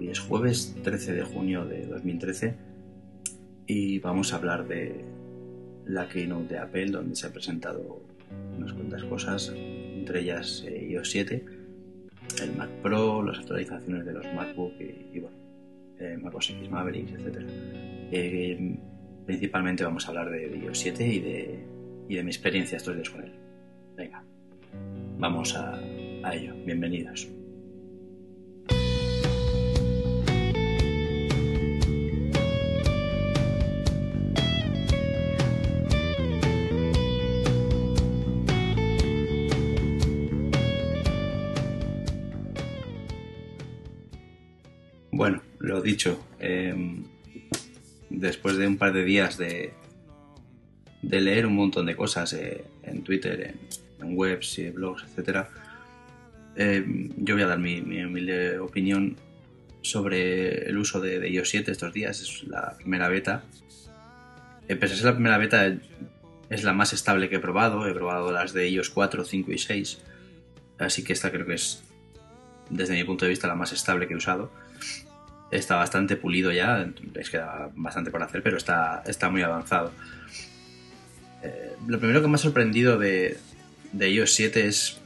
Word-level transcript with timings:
Hoy 0.00 0.10
es 0.10 0.20
jueves 0.20 0.76
13 0.84 1.12
de 1.12 1.22
junio 1.22 1.64
de 1.64 1.86
2013 1.86 2.54
y 3.66 3.98
vamos 3.98 4.32
a 4.32 4.36
hablar 4.36 4.68
de 4.68 5.04
la 5.86 6.08
keynote 6.08 6.54
de 6.54 6.60
Apple 6.60 6.86
donde 6.86 7.16
se 7.16 7.26
ha 7.26 7.32
presentado 7.32 8.02
unas 8.56 8.72
cuantas 8.72 9.02
cosas, 9.04 9.52
entre 9.56 10.20
ellas 10.20 10.64
eh, 10.68 10.88
iOS 10.90 11.10
7, 11.10 11.44
el 12.42 12.56
Mac 12.56 12.70
Pro, 12.82 13.22
las 13.22 13.38
actualizaciones 13.38 14.04
de 14.04 14.12
los 14.12 14.24
MacBook 14.34 14.74
y, 14.80 15.18
bueno, 15.18 15.36
eh, 15.98 16.16
Mac 16.16 16.34
OS 16.34 16.50
X 16.50 16.70
Mavericks, 16.70 17.12
etc. 17.12 17.42
Eh, 18.12 18.76
principalmente 19.26 19.82
vamos 19.82 20.06
a 20.06 20.08
hablar 20.10 20.30
de, 20.30 20.58
iOS 20.58 20.78
7 20.78 21.06
y 21.06 21.18
de, 21.20 21.58
y 22.08 22.22
mi 22.22 22.30
experiencia 22.30 22.76
estos 22.76 22.94
días 22.94 23.10
con 23.10 23.24
él. 23.24 23.32
Venga, 23.96 24.22
vamos 25.18 25.56
a 25.56 25.80
ello. 26.32 26.54
Bienvenidos. 26.64 27.37
Bueno, 45.18 45.42
lo 45.58 45.82
dicho, 45.82 46.24
em, 46.38 47.02
después 48.08 48.56
de 48.56 48.68
un 48.68 48.78
par 48.78 48.92
de 48.92 49.02
días 49.02 49.36
de, 49.36 49.72
de 51.02 51.20
leer 51.20 51.44
un 51.44 51.56
montón 51.56 51.86
de 51.86 51.96
cosas 51.96 52.32
eh, 52.34 52.64
en 52.84 53.02
Twitter, 53.02 53.56
en, 53.98 54.16
webs 54.16 54.60
y 54.60 54.70
blogs, 54.70 55.04
etc., 55.16 55.48
em, 56.54 57.10
yo 57.16 57.34
voy 57.34 57.42
a 57.42 57.48
dar 57.48 57.58
mi, 57.58 57.80
humilde 57.80 58.60
opinión 58.60 59.16
sobre 59.82 60.68
el 60.68 60.78
uso 60.78 61.00
de, 61.00 61.28
iOS 61.28 61.50
7 61.50 61.72
estos 61.72 61.92
días. 61.92 62.20
Es 62.20 62.44
la 62.44 62.76
primera 62.76 63.08
beta. 63.08 63.42
Eh, 64.68 64.76
pese 64.76 64.94
a 64.94 64.96
ser 64.98 65.06
la 65.06 65.14
primera 65.14 65.38
beta, 65.38 65.66
es 66.48 66.62
la 66.62 66.74
más 66.74 66.92
estable 66.92 67.28
que 67.28 67.36
he 67.36 67.40
probado. 67.40 67.88
He 67.88 67.92
probado 67.92 68.30
las 68.30 68.52
de 68.52 68.68
iOS 68.68 68.90
4, 68.90 69.24
5 69.24 69.50
y 69.50 69.58
6. 69.58 69.98
Así 70.78 71.02
que 71.02 71.12
esta 71.12 71.32
creo 71.32 71.44
que 71.44 71.54
es, 71.54 71.82
desde 72.70 72.94
mi 72.94 73.02
punto 73.02 73.24
de 73.24 73.30
vista, 73.30 73.48
la 73.48 73.56
más 73.56 73.72
estable 73.72 74.06
que 74.06 74.14
he 74.14 74.16
usado 74.16 74.67
está 75.50 75.76
bastante 75.76 76.16
pulido 76.16 76.52
ya, 76.52 76.88
les 77.14 77.30
queda 77.30 77.70
bastante 77.74 78.10
por 78.10 78.22
hacer, 78.22 78.42
pero 78.42 78.56
está, 78.56 79.02
está 79.06 79.30
muy 79.30 79.42
avanzado. 79.42 79.92
Eh, 81.42 81.74
lo 81.86 81.98
primero 81.98 82.20
que 82.20 82.28
me 82.28 82.34
ha 82.34 82.38
sorprendido 82.38 82.98
de, 82.98 83.38
de 83.92 84.10
iOS 84.10 84.34
7 84.34 84.66
es 84.66 85.00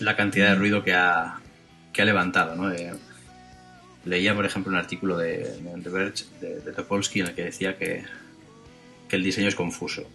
la 0.00 0.16
cantidad 0.16 0.50
de 0.50 0.54
ruido 0.56 0.82
que 0.82 0.94
ha, 0.94 1.40
que 1.92 2.02
ha 2.02 2.04
levantado. 2.04 2.56
¿no? 2.56 2.70
Eh, 2.72 2.92
leía, 4.04 4.34
por 4.34 4.44
ejemplo, 4.44 4.70
un 4.70 4.78
artículo 4.78 5.16
de, 5.16 5.58
de 5.60 5.80
The 5.82 5.88
Verge, 5.88 6.24
de, 6.40 6.72
Topolsky, 6.72 7.20
en 7.20 7.28
el 7.28 7.34
que 7.34 7.44
decía 7.44 7.78
que, 7.78 8.04
que 9.08 9.16
el 9.16 9.22
diseño 9.22 9.48
es 9.48 9.54
confuso. 9.54 10.08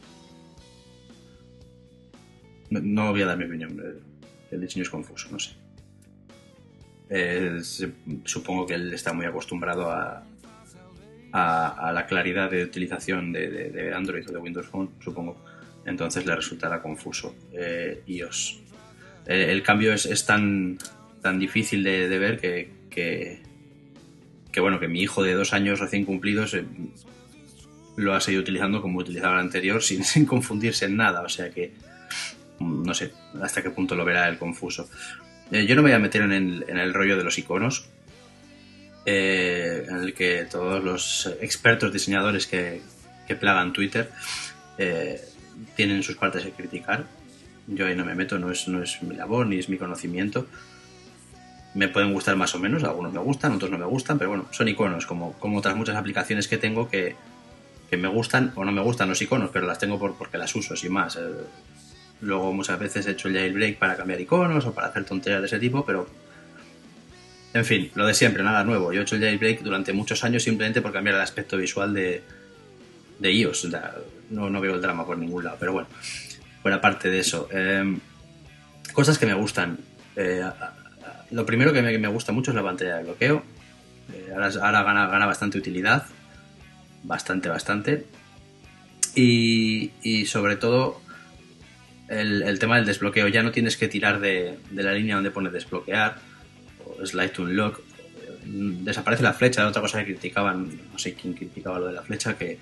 No, 2.70 2.82
no 2.82 3.12
voy 3.12 3.22
a 3.22 3.26
dar 3.26 3.38
mi 3.38 3.46
opinión, 3.46 3.82
el 4.52 4.62
diseño 4.62 4.84
es 4.84 4.90
confuso, 4.90 5.30
no 5.32 5.40
sé. 5.40 5.56
Eh, 7.10 7.60
supongo 8.26 8.66
que 8.66 8.74
él 8.74 8.94
está 8.94 9.14
muy 9.14 9.26
acostumbrado 9.26 9.92
a, 9.92 10.24
la 11.34 12.06
claridad 12.08 12.50
de 12.50 12.64
utilización 12.64 13.32
de, 13.32 13.92
Android 13.96 14.28
o 14.28 14.32
de 14.32 14.40
Windows 14.40 14.68
Phone, 14.68 14.90
supongo. 15.00 15.38
Entonces 15.86 16.26
le 16.26 16.36
resultará 16.36 16.82
confuso 16.82 17.36
eh. 17.54 18.04
Eh, 18.08 18.32
el 19.26 19.64
cambio 19.64 19.94
es, 19.94 20.26
tan, 20.26 20.78
tan 21.22 21.40
difícil 21.40 21.84
de, 21.84 22.20
ver 22.20 22.40
que, 22.40 22.72
que, 24.52 24.60
bueno, 24.60 24.80
que 24.80 24.88
mi 24.88 25.02
hijo 25.02 25.22
de 25.24 25.34
dos 25.34 25.54
años 25.54 25.80
recién 25.80 26.06
cumplidos 26.06 26.58
lo 27.96 28.14
ha 28.16 28.20
seguido 28.20 28.42
utilizando 28.42 28.82
como 28.82 29.00
utilizaba 29.00 29.36
el 29.36 29.42
anterior 29.42 29.84
sin, 29.84 30.04
sin 30.04 30.26
confundirse 30.26 30.86
en 30.86 30.98
nada. 30.98 31.22
O 31.22 31.30
sea 31.30 31.52
que 31.52 31.74
no 32.60 32.94
sé 32.94 33.12
hasta 33.42 33.62
qué 33.62 33.70
punto 33.70 33.96
lo 33.96 34.06
verá 34.06 34.28
el 34.28 34.38
confuso. 34.38 34.90
Eh, 35.52 35.66
yo 35.66 35.76
no 35.76 35.82
me 35.82 35.90
voy 35.90 35.96
a 35.96 36.00
meter 36.00 36.22
en 36.22 36.32
el, 36.34 36.94
rollo 36.94 37.18
de 37.18 37.24
los 37.24 37.38
iconos, 37.38 37.88
eh, 39.06 39.86
en 39.88 39.96
el 39.98 40.14
que 40.14 40.46
todos 40.46 40.84
los 40.84 41.28
expertos 41.42 41.94
diseñadores 41.94 42.48
que, 42.48 42.82
plagan 43.40 43.74
Twitter 43.74 44.10
eh, 44.78 45.22
tienen 45.76 46.04
sus 46.04 46.16
partes 46.16 46.44
de 46.44 46.52
criticar. 46.52 47.06
Yo 47.68 47.86
ahí 47.86 47.96
no 47.96 48.06
me 48.06 48.16
meto, 48.16 48.40
no 48.40 48.52
es, 48.52 48.68
no 48.68 48.82
es 48.82 49.02
mi 49.04 49.16
labor 49.16 49.48
ni 49.48 49.58
es 49.58 49.68
mi 49.70 49.78
conocimiento. 49.78 50.48
Me 51.74 51.90
pueden 51.90 52.14
gustar 52.14 52.36
más 52.36 52.56
o 52.56 52.60
menos, 52.60 52.84
algunos 52.84 53.12
me 53.14 53.20
gustan, 53.20 53.52
otros 53.54 53.70
no 53.70 53.78
me 53.78 53.86
gustan, 53.86 54.18
pero 54.18 54.30
bueno, 54.30 54.46
son 54.52 54.68
iconos, 54.68 55.06
como, 55.06 55.36
otras 55.42 55.76
muchas 55.76 55.96
aplicaciones 55.96 56.48
que 56.48 56.58
tengo 56.58 56.90
que, 56.90 57.16
me 57.92 58.08
gustan 58.08 58.52
o 58.56 58.66
no 58.66 58.72
me 58.72 58.82
gustan 58.82 59.10
los 59.10 59.22
iconos, 59.22 59.50
pero 59.52 59.68
las 59.68 59.78
tengo 59.78 60.00
por, 60.00 60.16
porque 60.16 60.38
las 60.38 60.56
uso, 60.56 60.76
sin 60.76 60.94
más. 60.94 61.18
Luego 62.22 62.52
muchas 62.54 62.80
veces 62.80 63.06
he 63.06 63.12
hecho 63.12 63.28
el 63.28 63.36
jailbreak 63.36 63.78
para 63.78 63.96
cambiar 63.96 64.20
iconos 64.20 64.66
o 64.66 64.74
para 64.74 64.88
hacer 64.88 65.06
tonterías 65.06 65.42
de 65.42 65.48
ese 65.48 65.60
tipo, 65.60 65.86
pero... 65.86 66.08
En 67.54 67.66
fin, 67.66 67.92
lo 67.96 68.06
de 68.06 68.14
siempre, 68.14 68.44
nada 68.44 68.64
nuevo. 68.64 68.92
Yo 68.92 69.02
he 69.02 69.04
hecho 69.04 69.16
el 69.16 69.22
jailbreak 69.22 69.62
durante 69.62 69.94
muchos 69.94 70.24
años 70.24 70.44
simplemente 70.44 70.82
por 70.82 70.92
cambiar 70.92 71.16
el 71.16 71.22
aspecto 71.22 71.58
visual 71.58 71.94
de, 71.94 72.24
de 73.20 73.32
iOS. 73.32 73.68
no, 74.30 74.50
no 74.50 74.62
veo 74.62 74.76
el 74.76 74.82
drama 74.82 75.06
por 75.06 75.18
ningún 75.18 75.44
lado, 75.44 75.58
pero 75.60 75.74
bueno, 75.74 75.88
fuera 76.62 76.82
parte 76.82 77.10
de 77.10 77.20
eso. 77.20 77.48
Em, 77.52 78.00
cosas 78.94 79.18
que 79.18 79.26
me 79.26 79.34
gustan. 79.34 79.80
Eh, 80.16 80.44
lo 81.32 81.46
primero 81.46 81.74
que 81.74 81.82
me, 81.82 82.08
gusta 82.08 82.32
mucho 82.32 82.52
es 82.52 82.56
la 82.56 82.64
pantalla 82.64 82.98
de 82.98 83.04
bloqueo. 83.04 83.44
Eh, 84.14 84.34
ahora, 84.34 84.84
gana, 84.84 85.08
gana 85.08 85.26
bastante 85.26 85.58
utilidad. 85.58 86.06
Bastante, 87.04 87.50
bastante. 87.50 88.06
Y, 89.16 89.92
y 90.04 90.26
sobre 90.26 90.58
todo 90.58 91.02
el, 92.08 92.60
tema 92.60 92.78
del 92.78 92.86
desbloqueo. 92.86 93.28
Ya 93.28 93.44
no 93.44 93.52
tienes 93.52 93.78
que 93.78 93.88
tirar 93.88 94.20
de, 94.20 94.58
la 94.74 94.94
línea 94.94 95.16
donde 95.16 95.32
pone 95.32 95.50
desbloquear 95.50 96.18
o 96.86 97.06
slide 97.06 97.30
to 97.30 97.44
unlock. 97.44 97.82
Desaparece 98.46 99.24
la 99.24 99.34
flecha, 99.34 99.68
otra 99.68 99.82
cosa 99.82 100.00
que 100.00 100.14
criticaban, 100.14 100.70
no 100.92 100.98
sé 100.98 101.14
quién 101.14 101.34
criticaba 101.34 101.80
lo 101.80 101.88
de 101.88 101.94
la 101.94 102.02
flecha, 102.02 102.38
que, 102.38 102.60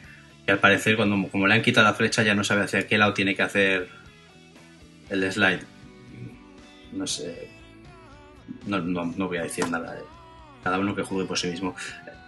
al 0.48 0.60
parecer 0.60 0.96
cuando 0.96 1.28
como 1.30 1.48
le 1.48 1.56
han 1.56 1.62
quitado 1.62 1.86
la 1.86 1.94
flecha 1.94 2.22
ya 2.24 2.36
no 2.36 2.44
sabe 2.44 2.64
hacia 2.64 2.88
qué 2.88 2.98
lado 2.98 3.14
tiene 3.14 3.36
que 3.36 3.44
hacer 3.44 3.90
el 5.10 5.32
slide. 5.32 5.62
No 6.94 7.06
sé. 7.06 7.50
No, 8.66 8.80
no, 8.80 9.06
no 9.06 9.28
voy 9.28 9.38
a 9.38 9.44
decir 9.44 9.70
nada. 9.70 9.98
Cada 10.64 10.80
uno 10.80 10.96
que 10.96 11.04
juegue 11.04 11.28
por 11.28 11.38
sí 11.38 11.48
mismo. 11.48 11.76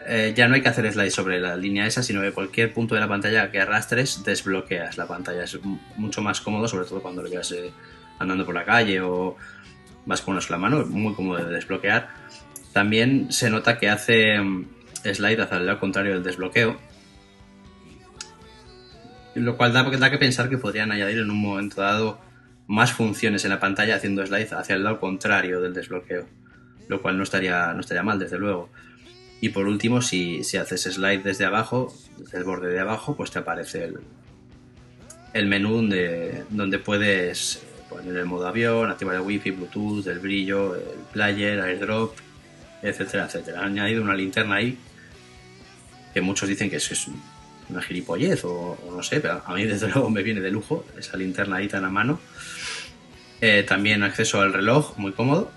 Eh, 0.09 0.34
ya 0.34 0.47
no 0.47 0.56
hay 0.56 0.62
que 0.62 0.69
hacer 0.69 0.90
slide 0.90 1.12
sobre 1.12 1.38
la 1.41 1.57
línea 1.57 1.85
esa, 1.85 2.01
sino 2.01 2.22
que 2.22 2.31
cualquier 2.31 2.73
punto 2.73 2.95
de 2.95 3.01
la 3.01 3.09
pantalla 3.09 3.51
que 3.51 3.59
arrastres 3.59 4.23
desbloqueas 4.23 4.97
la 4.97 5.06
pantalla. 5.06 5.44
Es 5.44 5.59
mucho 5.97 6.22
más 6.22 6.40
cómodo, 6.40 6.66
sobre 6.69 6.85
todo 6.88 7.01
cuando 7.01 7.22
lo 7.22 7.28
llevas 7.28 7.51
eh, 7.51 7.73
andando 8.18 8.45
por 8.45 8.56
la 8.56 8.63
calle 8.63 9.01
o 9.01 9.35
vas 10.06 10.22
con 10.22 10.40
la 10.40 10.57
mano, 10.57 10.85
muy 10.85 11.13
cómodo 11.13 11.44
de 11.44 11.53
desbloquear. 11.53 12.07
También 12.72 13.34
se 13.34 13.50
nota 13.50 13.78
que 13.78 13.90
hace 13.90 14.40
mm, 14.40 14.68
slide 15.03 15.41
hacia 15.41 15.57
el 15.57 15.66
lado 15.66 15.79
contrario 15.81 16.13
del 16.13 16.24
desbloqueo, 16.24 16.78
lo 19.35 19.57
cual 19.57 19.74
da, 19.74 19.84
da 19.84 20.09
que 20.09 20.18
pensar 20.18 20.47
que 20.47 20.57
podrían 20.57 20.94
añadir 20.94 21.18
en 21.18 21.29
un 21.29 21.41
momento 21.41 21.81
dado 21.81 22.22
más 22.66 22.94
funciones 22.94 23.44
en 23.44 23.50
la 23.50 23.59
pantalla 23.59 23.95
haciendo 23.95 24.25
slide 24.25 24.53
hacia 24.53 24.75
el 24.75 24.85
lado 24.85 25.01
contrario 25.01 25.59
del 25.59 25.74
desbloqueo, 25.74 26.25
lo 26.88 27.01
cual 27.01 27.18
no 27.18 27.24
estaría, 27.24 27.74
no 27.74 27.81
estaría 27.81 28.03
mal, 28.03 28.19
desde 28.19 28.39
luego. 28.39 28.69
Y 29.39 29.49
por 29.49 29.67
último, 29.67 30.01
si, 30.01 30.41
haces 30.57 30.81
slide 30.81 31.21
desde 31.23 31.45
abajo, 31.45 31.93
desde 32.17 32.39
el 32.39 32.43
borde 32.43 32.69
de 32.69 32.79
abajo, 32.79 33.15
pues 33.15 33.29
te 33.29 33.39
aparece 33.39 33.83
el, 33.85 33.99
el 35.33 35.45
menú 35.45 35.75
donde, 35.75 36.43
donde 36.49 36.79
puedes 36.79 37.61
poner 37.89 38.15
el 38.17 38.25
modo 38.25 38.47
avión, 38.47 38.89
activar 38.89 39.15
el 39.15 39.21
wifi, 39.21 39.51
bluetooth, 39.51 40.07
el 40.07 40.19
brillo, 40.19 40.75
el 40.75 41.00
player, 41.13 41.62
airdrop, 41.62 42.15
etcétera, 42.81 43.25
etcétera. 43.25 43.59
Han 43.59 43.73
añadido 43.73 44.01
una 44.01 44.15
linterna 44.15 44.56
ahí 44.56 44.77
que 46.13 46.21
muchos 46.21 46.50
dicen 46.50 46.69
que 46.69 46.77
es, 46.77 47.07
una 47.69 47.81
gilipollez 47.81 48.44
o, 48.44 48.77
no 48.89 49.03
sé, 49.03 49.19
pero 49.19 49.44
a 49.45 49.53
mí 49.53 49.65
desde 49.65 49.88
luego 49.88 50.09
me 50.09 50.23
viene 50.23 50.41
de 50.41 50.50
lujo 50.50 50.83
esa 50.97 51.15
linterna 51.15 51.57
ahí 51.57 51.67
tan 51.67 51.85
a 51.85 51.89
mano. 51.89 52.19
Eh, 53.39 53.63
también 53.67 54.01
acceso 54.01 54.41
al 54.41 54.51
reloj, 54.51 54.97
muy 54.97 55.12
cómodo, 55.12 55.51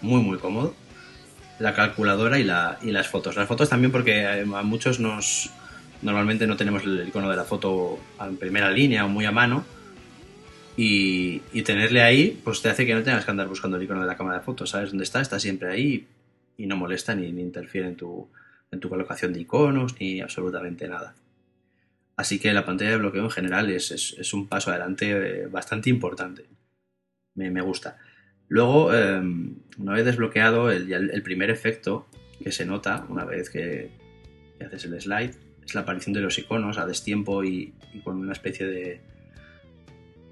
muy 0.00 0.20
muy 0.22 0.38
cómodo 0.38 0.74
la 1.58 1.74
calculadora 1.74 2.38
y, 2.38 2.44
la, 2.44 2.78
y 2.82 2.90
las 2.90 3.08
fotos. 3.08 3.36
Las 3.36 3.48
fotos 3.48 3.68
también 3.68 3.92
porque 3.92 4.26
a 4.26 4.62
muchos 4.62 5.00
nos 5.00 5.50
normalmente 6.02 6.46
no 6.46 6.56
tenemos 6.56 6.84
el 6.84 7.08
icono 7.08 7.28
de 7.28 7.36
la 7.36 7.44
foto 7.44 7.98
en 8.20 8.36
primera 8.36 8.70
línea 8.70 9.04
o 9.04 9.08
muy 9.08 9.24
a 9.24 9.32
mano 9.32 9.64
y, 10.76 11.40
tenerle 11.62 12.02
ahí 12.02 12.40
pues 12.44 12.62
te 12.62 12.68
hace 12.68 12.86
que 12.86 12.94
no 12.94 13.02
tengas 13.02 13.24
que 13.24 13.30
andar 13.30 13.48
buscando 13.48 13.76
el 13.76 13.82
icono 13.82 14.00
de 14.00 14.06
la 14.06 14.16
cámara 14.16 14.38
de 14.38 14.44
fotos, 14.44 14.70
sabes 14.70 14.90
dónde 14.90 15.04
está, 15.04 15.20
está 15.20 15.40
siempre 15.40 15.70
ahí 15.70 16.06
y 16.56 16.66
no 16.66 16.76
molesta 16.76 17.14
ni, 17.14 17.26
interfiere 17.26 17.88
en 17.88 17.96
tu, 17.96 18.28
en 18.70 18.80
tu 18.80 18.88
colocación 18.88 19.32
de 19.32 19.40
iconos 19.40 19.98
ni 20.00 20.20
absolutamente 20.20 20.86
nada. 20.88 21.14
Así 22.16 22.38
que 22.38 22.52
la 22.52 22.64
pantalla 22.64 22.92
de 22.92 22.96
bloqueo 22.96 23.24
en 23.24 23.30
general 23.30 23.70
es, 23.70 24.32
un 24.32 24.48
paso 24.48 24.70
adelante 24.70 25.10
eh, 25.10 25.46
bastante 25.46 25.90
importante. 25.90 26.46
Me, 27.34 27.50
me 27.50 27.60
gusta. 27.60 27.98
Luego, 28.48 28.94
em, 28.94 29.56
una 29.78 29.92
vez 29.92 30.04
desbloqueado, 30.04 30.70
el, 30.70 31.22
primer 31.22 31.50
efecto 31.50 32.06
que 32.42 32.52
se 32.52 32.64
nota 32.64 33.04
una 33.08 33.24
vez 33.24 33.50
que, 33.50 33.90
haces 34.64 34.84
el 34.86 35.00
slide 35.00 35.34
es 35.64 35.74
la 35.74 35.82
aparición 35.82 36.14
de 36.14 36.20
los 36.20 36.38
iconos 36.38 36.78
a 36.78 36.86
destiempo 36.86 37.44
y, 37.44 37.74
y 37.92 38.00
con 38.00 38.16
una 38.16 38.32
especie 38.32 38.66
de, 38.66 39.00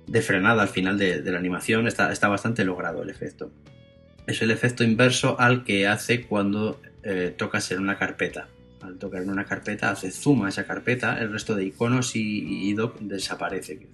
de 0.06 0.22
frenada 0.22 0.62
al 0.62 0.68
final 0.68 0.98
de, 0.98 1.20
la 1.20 1.38
animación. 1.38 1.86
Está, 1.86 2.12
está, 2.12 2.28
bastante 2.28 2.64
logrado 2.64 3.02
el 3.02 3.10
efecto. 3.10 3.50
Es 4.26 4.42
el 4.42 4.50
efecto 4.50 4.84
inverso 4.84 5.38
al 5.38 5.64
que 5.64 5.86
hace 5.86 6.22
cuando 6.26 6.80
eh, 7.02 7.34
tocas 7.36 7.70
en 7.70 7.80
una 7.80 7.98
carpeta. 7.98 8.48
Al 8.82 8.98
tocar 8.98 9.22
en 9.22 9.30
una 9.30 9.44
carpeta 9.44 9.90
hace 9.90 10.10
zoom 10.10 10.44
a 10.44 10.48
esa 10.48 10.64
carpeta, 10.64 11.20
el 11.20 11.32
resto 11.32 11.54
de 11.54 11.64
iconos 11.64 12.14
y, 12.16 12.68
y 12.68 12.74
doc 12.74 12.98
desaparece. 13.00 13.86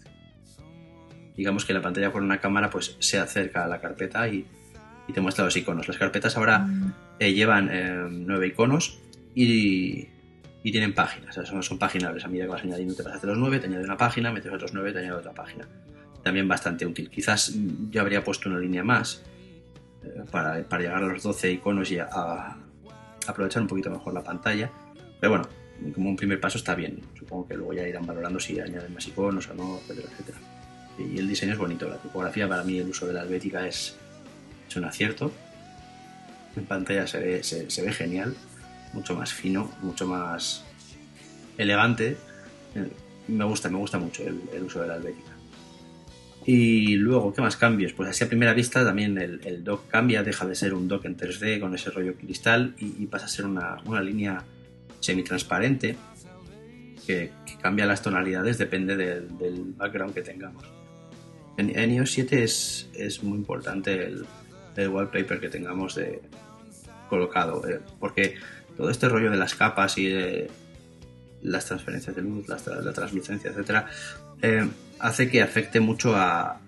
Digamos 1.37 1.64
que 1.64 1.73
la 1.73 1.81
pantalla 1.81 2.12
con 2.12 2.25
una 2.25 2.38
cámara 2.38 2.70
pues 2.70 2.96
se 2.99 3.19
acerca 3.19 3.64
a 3.64 3.69
la 3.69 3.81
carpeta 3.81 4.29
y, 4.29 4.46
te 5.12 5.20
muestra 5.20 5.44
los 5.44 5.55
iconos. 5.56 5.88
Las 5.88 5.99
carpetas 5.99 6.38
ahora 6.38 6.61
mm. 6.61 6.94
eh, 7.19 7.34
llevan 7.34 7.69
eh, 7.70 8.06
nueve 8.11 8.46
iconos 8.46 8.99
y, 9.34 10.08
tienen 10.62 10.94
páginas, 10.94 11.34
son, 11.34 11.62
son 11.62 11.79
paginables. 11.79 12.25
A 12.25 12.29
medida 12.29 12.44
que 12.44 12.50
vas 12.50 12.62
añadiendo, 12.62 12.94
te 12.94 13.02
pasas 13.02 13.20
de 13.20 13.29
los 13.29 13.37
nueve, 13.37 13.58
te 13.58 13.67
añade 13.67 13.84
una 13.84 13.99
página, 13.99 14.32
metes 14.32 14.50
otros 14.50 14.73
nueve, 14.73 14.93
te 14.93 15.00
añade 15.00 15.19
otra 15.19 15.32
página. 15.32 15.69
También 16.23 16.49
bastante 16.49 16.87
útil. 16.87 17.11
Quizás 17.11 17.52
yo 17.90 18.00
habría 18.00 18.25
puesto 18.25 18.49
una 18.49 18.58
línea 18.58 18.82
más 18.82 19.23
eh, 20.05 20.25
para, 20.31 20.79
llegar 20.79 21.02
a 21.02 21.08
los 21.08 21.23
12 21.23 21.52
iconos 21.52 21.90
y 21.90 21.99
a, 21.99 22.56
aprovechar 23.26 23.62
un 23.62 23.69
poquito 23.69 23.90
mejor 23.90 24.14
la 24.14 24.23
pantalla. 24.23 24.70
Pero 25.20 25.31
bueno, 25.31 25.49
como 25.94 26.11
un 26.11 26.17
primer 26.17 26.40
paso 26.40 26.58
está 26.58 26.75
bien. 26.75 27.00
Supongo 27.19 27.49
que 27.49 27.55
luego 27.55 27.73
ya 27.73 27.87
irán 27.87 28.06
valorando 28.06 28.40
si 28.40 28.58
añaden 28.61 28.94
más 28.94 29.06
iconos 29.06 29.49
o 29.49 29.55
no, 29.55 29.79
etcétera, 29.79 30.08
etcétera. 30.12 30.38
Y 30.98 31.18
el 31.18 31.28
diseño 31.28 31.52
es 31.52 31.58
bonito. 31.58 31.88
La 31.88 31.96
tipografía, 31.96 32.48
para 32.48 32.64
mí, 32.64 32.78
el 32.78 32.88
uso 32.88 33.06
de 33.06 33.14
la 33.14 33.22
helvética 33.22 33.66
es, 33.66 33.96
un 34.74 34.84
acierto. 34.84 35.30
En 36.56 36.64
pantalla 36.64 37.06
se 37.06 37.18
ve, 37.18 37.42
se, 37.42 37.82
ve 37.82 37.92
genial, 37.92 38.34
mucho 38.94 39.14
más 39.14 39.32
fino, 39.32 39.70
mucho 39.82 40.06
más 40.06 40.64
elegante. 41.58 42.16
Eh, 42.74 42.88
me 43.28 43.44
gusta, 43.44 43.68
me 43.68 43.76
gusta 43.76 43.98
mucho 43.98 44.22
el, 44.22 44.62
uso 44.62 44.80
de 44.80 44.88
la 44.88 44.96
helvética. 44.96 45.30
Y 46.46 46.96
luego, 46.96 47.34
¿qué 47.34 47.42
más 47.42 47.56
cambios? 47.56 47.92
Pues 47.92 48.08
así 48.08 48.24
a 48.24 48.28
primera 48.28 48.54
vista 48.54 48.82
también 48.82 49.18
el, 49.18 49.62
dock 49.62 49.88
cambia, 49.88 50.22
deja 50.22 50.46
de 50.46 50.54
ser 50.54 50.72
un 50.72 50.88
dock 50.88 51.04
en 51.04 51.18
3D 51.18 51.60
con 51.60 51.74
ese 51.74 51.90
rollo 51.90 52.14
cristal 52.14 52.74
y, 52.78 53.06
pasa 53.06 53.26
a 53.26 53.28
ser 53.28 53.44
una, 53.44 53.76
línea 54.02 54.42
semitransparente 55.00 55.96
que, 57.06 57.30
que, 57.44 57.56
cambia 57.58 57.84
las 57.84 58.00
tonalidades, 58.00 58.56
depende 58.56 58.96
del 58.96 59.74
background 59.76 60.14
que 60.14 60.22
tengamos. 60.22 60.81
En, 61.56 61.78
en 61.78 61.90
iOS 61.93 62.12
7 62.12 62.43
es, 62.43 62.88
es 62.94 63.22
muy 63.22 63.38
importante 63.38 64.04
el, 64.04 64.26
wallpaper 64.88 65.38
que 65.38 65.49
tengamos 65.49 65.94
de, 65.94 66.22
colocado, 67.12 67.69
eh, 67.69 67.78
porque 68.00 68.37
todo 68.75 68.88
este 68.88 69.06
rollo 69.06 69.31
de 69.31 69.37
las 69.37 69.54
capas 69.54 69.99
y 69.99 70.10
las 71.43 71.66
transferencias 71.66 72.16
de 72.16 72.22
luz, 72.22 72.49
la, 72.49 72.56
la 72.81 72.93
translucencia, 72.94 73.50
etcétera, 73.50 73.87
eh, 74.40 74.66
hace 74.99 75.28
que 75.28 75.43
afecte 75.43 75.78
mucho 75.78 76.16
a, 76.16 76.58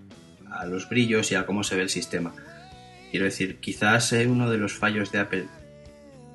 a, 0.50 0.66
los 0.66 0.86
brillos 0.86 1.32
y 1.32 1.34
a 1.34 1.46
cómo 1.46 1.64
se 1.64 1.76
ve 1.76 1.82
el 1.82 1.88
sistema. 1.88 2.34
Quiero 3.10 3.24
decir, 3.24 3.56
quizás 3.56 4.12
eh, 4.12 4.26
uno 4.26 4.50
de 4.50 4.58
los 4.58 4.74
fallos 4.74 5.10
de 5.12 5.20
Apple 5.20 5.46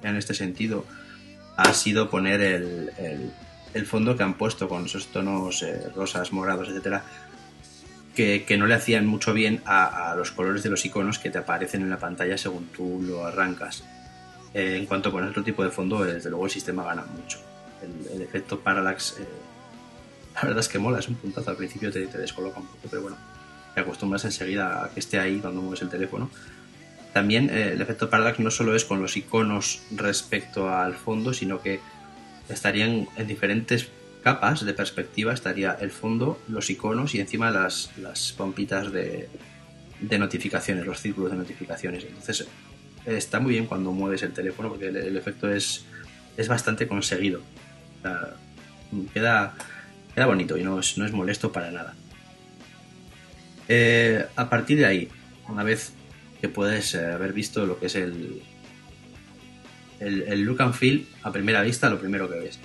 en 0.01 0.15
este 0.15 0.33
sentido 0.33 0.85
ha 1.55 1.71
sido 1.73 2.09
poner 2.09 2.41
el, 2.41 2.89
el, 2.97 3.31
el 3.75 3.85
fondo 3.85 4.17
que 4.17 4.23
han 4.23 4.39
puesto 4.39 4.67
con 4.67 4.85
esos 4.85 5.11
tonos 5.11 5.63
rosas, 5.95 6.31
morados, 6.31 6.69
etcétera, 6.69 7.03
que, 8.45 8.57
no 8.57 8.67
le 8.67 8.73
hacían 8.73 9.05
mucho 9.05 9.33
bien 9.33 9.61
a, 9.65 10.13
los 10.17 10.31
colores 10.31 10.61
de 10.63 10.69
los 10.69 10.83
iconos 10.85 11.19
que 11.19 11.29
te 11.29 11.37
aparecen 11.37 11.81
en 11.81 11.89
la 11.89 11.97
pantalla 11.97 12.37
según 12.37 12.67
tú 12.67 13.01
lo 13.01 13.25
arrancas. 13.25 13.83
Eh, 14.53 14.75
en 14.77 14.85
cuanto 14.85 15.09
a 15.09 15.11
poner 15.11 15.29
otro 15.29 15.43
tipo 15.43 15.63
de 15.63 15.69
fondo, 15.69 16.03
desde 16.03 16.29
luego 16.29 16.45
el 16.45 16.51
sistema 16.51 16.83
gana 16.83 17.05
mucho. 17.05 17.39
El, 18.13 18.21
efecto 18.21 18.59
parallax, 18.59 19.17
eh, 19.19 19.27
la 20.35 20.41
verdad 20.41 20.59
es 20.59 20.67
que 20.67 20.79
mola, 20.79 20.99
es 20.99 21.07
un 21.07 21.15
puntazo. 21.15 21.51
Al 21.51 21.55
principio 21.55 21.91
te, 21.91 22.07
descoloca 22.07 22.59
un 22.59 22.67
poco, 22.67 22.87
pero 22.89 23.03
bueno, 23.03 23.17
te 23.73 23.79
acostumbras 23.79 24.25
enseguida 24.25 24.83
a 24.83 24.89
que 24.89 24.99
esté 24.99 25.19
ahí 25.19 25.39
cuando 25.39 25.61
mueves 25.61 25.81
el 25.81 25.89
teléfono. 25.89 26.29
También 27.13 27.49
eh, 27.49 27.71
el 27.73 27.81
efecto 27.81 28.09
parallax 28.09 28.39
no 28.39 28.51
solo 28.51 28.75
es 28.75 28.83
con 28.83 29.01
los 29.01 29.15
iconos 29.15 29.81
respecto 29.91 30.73
al 30.73 30.95
fondo, 30.95 31.33
sino 31.33 31.61
que 31.61 31.79
estarían 32.49 33.07
en 33.15 33.27
diferentes 33.27 33.87
capas 34.23 34.65
de 34.65 34.73
perspectiva 34.73 35.33
estaría 35.33 35.73
el 35.73 35.91
fondo, 35.91 36.39
los 36.47 36.69
iconos 36.69 37.15
y 37.15 37.19
encima 37.19 37.51
las, 37.51 37.91
las 37.97 38.33
pompitas 38.33 38.91
de, 38.91 39.29
de 40.01 40.19
notificaciones, 40.19 40.85
los 40.85 40.99
círculos 40.99 41.31
de 41.31 41.37
notificaciones. 41.37 42.03
Entonces 42.03 42.47
está 43.05 43.39
muy 43.39 43.53
bien 43.53 43.65
cuando 43.65 43.91
mueves 43.91 44.23
el 44.23 44.33
teléfono 44.33 44.69
porque 44.69 44.87
el, 44.87 45.17
efecto 45.17 45.51
es, 45.51 45.85
es 46.37 46.47
bastante 46.47 46.87
conseguido. 46.87 47.41
queda, 49.13 49.55
queda 50.13 50.25
bonito 50.25 50.57
y 50.57 50.63
no 50.63 50.79
es, 50.79 50.97
no 50.97 51.05
es 51.05 51.11
molesto 51.11 51.51
para 51.51 51.71
nada. 51.71 51.95
Eh, 53.67 54.25
a 54.35 54.49
partir 54.49 54.79
de 54.79 54.85
ahí, 54.85 55.09
una 55.47 55.63
vez 55.63 55.93
que 56.41 56.49
puedes 56.49 56.95
eh, 56.95 57.05
haber 57.05 57.33
visto 57.33 57.65
lo 57.65 57.79
que 57.79 57.85
es 57.85 57.95
el, 57.95 58.41
el 59.99 60.41
look 60.41 60.61
and 60.61 60.73
feel 60.73 61.07
a 61.23 61.31
primera 61.31 61.61
vista, 61.61 61.89
lo 61.89 61.99
primero 61.99 62.29
que 62.29 62.39
ves 62.39 62.59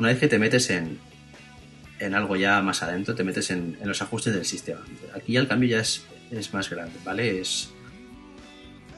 una 0.00 0.08
vez 0.08 0.18
que 0.18 0.28
te 0.28 0.38
metes 0.38 0.70
en, 0.70 0.98
en 1.98 2.14
algo 2.14 2.34
ya 2.34 2.62
más 2.62 2.82
adentro, 2.82 3.14
te 3.14 3.22
metes 3.22 3.50
en, 3.50 3.76
los 3.84 4.00
ajustes 4.00 4.32
del 4.32 4.46
sistema. 4.46 4.80
Aquí 5.14 5.34
ya 5.34 5.40
el 5.40 5.46
cambio 5.46 5.68
ya 5.68 5.80
es, 5.80 6.54
más 6.54 6.70
grande, 6.70 6.94
¿vale? 7.04 7.38
Es, 7.38 7.70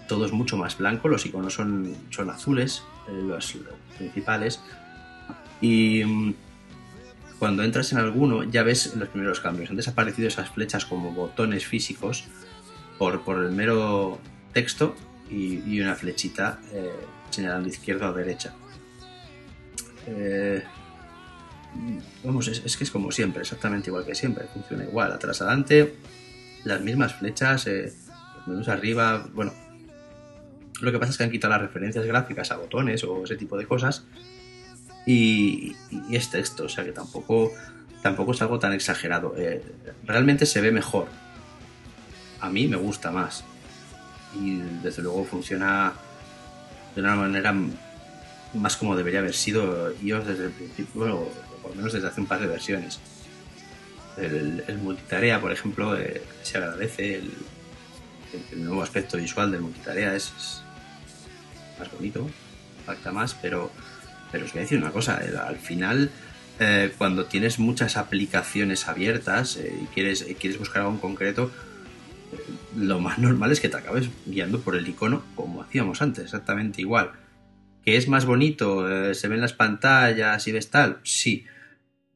todo 0.07 0.25
es 0.27 0.33
mucho 0.33 0.57
más 0.57 0.79
blanco, 0.79 1.09
los 1.09 1.27
iconos 1.27 1.55
son, 1.55 1.97
son 2.11 2.31
azules, 2.31 2.85
eh, 3.09 3.21
los, 3.21 3.59
principales. 3.99 4.61
Y 5.61 6.05
mm, 6.05 6.35
cuando 7.41 7.65
entras 7.65 7.91
en 7.91 7.99
alguno 7.99 8.45
ya 8.45 8.63
ves 8.63 8.95
los 8.95 9.09
primeros 9.09 9.41
cambios. 9.41 9.71
Han 9.71 9.77
desaparecido 9.77 10.29
esas 10.29 10.51
flechas 10.51 10.85
como 10.85 11.11
botones 11.11 11.67
físicos 11.67 12.27
por, 12.97 13.25
por 13.25 13.45
el 13.45 13.51
mero 13.51 14.21
texto 14.53 14.95
y, 15.29 15.81
una 15.81 15.97
flechita 15.97 16.61
eh, 16.73 16.93
señalando 17.31 17.69
izquierda 17.69 18.09
o 18.09 18.13
derecha. 18.13 18.55
Eh, 20.07 20.63
vamos, 22.25 22.49
es, 22.49 22.77
que 22.77 22.85
es 22.85 22.91
como 22.91 23.11
siempre, 23.11 23.43
exactamente 23.43 23.91
igual 23.91 24.05
que 24.05 24.15
siempre, 24.15 24.47
funciona 24.53 24.85
igual, 24.85 25.13
atrás 25.13 25.41
adelante, 25.41 25.95
las 26.65 26.81
mismas 26.81 27.15
flechas, 27.15 27.67
eh, 27.67 27.93
menús 28.47 28.69
arriba, 28.69 29.27
bueno, 29.33 29.53
lo 30.81 30.93
que 30.93 30.99
pasa 30.99 31.13
es 31.13 31.19
que 31.19 31.25
han 31.25 31.31
quitado 31.31 31.53
las 31.53 31.63
referencias 31.63 32.05
gráficas 32.05 32.51
a 32.51 32.57
botones 32.57 33.05
o 33.05 33.25
ese 33.25 33.37
tipo 33.37 33.57
de 33.57 33.67
cosas 33.67 34.05
y, 35.07 35.77
es 36.11 36.31
texto, 36.31 36.65
o 36.65 36.69
sea 36.69 36.85
que 36.85 36.93
tampoco, 36.93 37.53
tampoco 38.03 38.33
es 38.33 38.43
algo 38.43 38.59
tan 38.59 38.73
exagerado, 38.73 39.35
eh, 39.37 39.63
realmente 40.05 40.47
se 40.47 40.61
ve 40.61 40.73
mejor, 40.73 41.09
a 42.41 42.51
mí 42.51 42.67
me 42.69 42.77
gusta 42.77 43.11
más. 43.11 43.45
Y 44.35 44.57
desde 44.83 45.03
luego 45.03 45.25
funciona 45.25 45.93
de 46.95 47.03
una 47.03 47.15
manera 47.15 47.55
más 48.55 48.77
como 48.77 48.97
debería 48.97 49.21
haber 49.21 49.35
sido 49.35 49.93
iOS 50.03 50.27
desde 50.27 50.47
el 50.47 50.51
principio, 50.51 51.29
lo 51.73 51.77
menos 51.77 51.93
desde 51.93 52.09
hace 52.09 52.21
un 52.21 52.27
par 52.27 52.41
de 52.41 52.47
versiones. 52.47 53.01
El, 54.17 54.79
multitarea, 54.83 55.41
por 55.41 55.53
ejemplo, 55.53 55.99
eh, 55.99 56.23
se 56.43 56.59
agradece, 56.59 57.17
el, 57.17 58.65
nuevo 58.65 58.83
aspecto 58.83 59.17
visual 59.17 59.51
del 59.51 59.63
multitarea 59.63 60.15
es, 60.15 60.63
más 61.79 61.91
bonito, 61.93 62.29
impacta 62.81 63.13
más, 63.13 63.35
pero, 63.35 63.71
pero 64.31 64.45
os 64.45 64.53
voy 64.53 64.61
a 64.61 64.63
decir 64.63 64.79
una 64.79 64.91
cosa, 64.91 65.21
al 65.47 65.57
final 65.57 66.11
eh, 66.61 66.93
cuando 66.97 67.25
tienes 67.25 67.59
muchas 67.59 67.97
aplicaciones 67.97 68.87
abiertas 68.89 69.57
eh, 69.57 69.75
y 69.83 69.87
quieres, 69.87 70.27
quieres 70.39 70.59
buscar 70.59 70.83
algo 70.83 70.93
en 70.93 70.99
concreto, 70.99 71.51
lo 72.77 73.01
más 73.01 73.19
normal 73.19 73.53
es 73.53 73.61
que 73.61 73.69
te 73.69 73.77
acabes 73.77 74.09
guiando 74.27 74.61
por 74.61 74.77
el 74.77 74.89
icono 74.89 75.23
como 75.35 75.63
hacíamos 75.63 76.01
antes, 76.03 76.25
exactamente 76.25 76.81
igual. 76.81 77.13
¿Que 77.85 77.97
es 77.97 78.09
más 78.09 78.27
bonito? 78.27 79.13
¿Se 79.13 79.27
ven 79.27 79.41
las 79.41 79.55
pantallas 79.55 80.47
y 80.47 80.53
ves 80.53 80.71
tal? 80.71 81.01
Sí. 81.03 81.45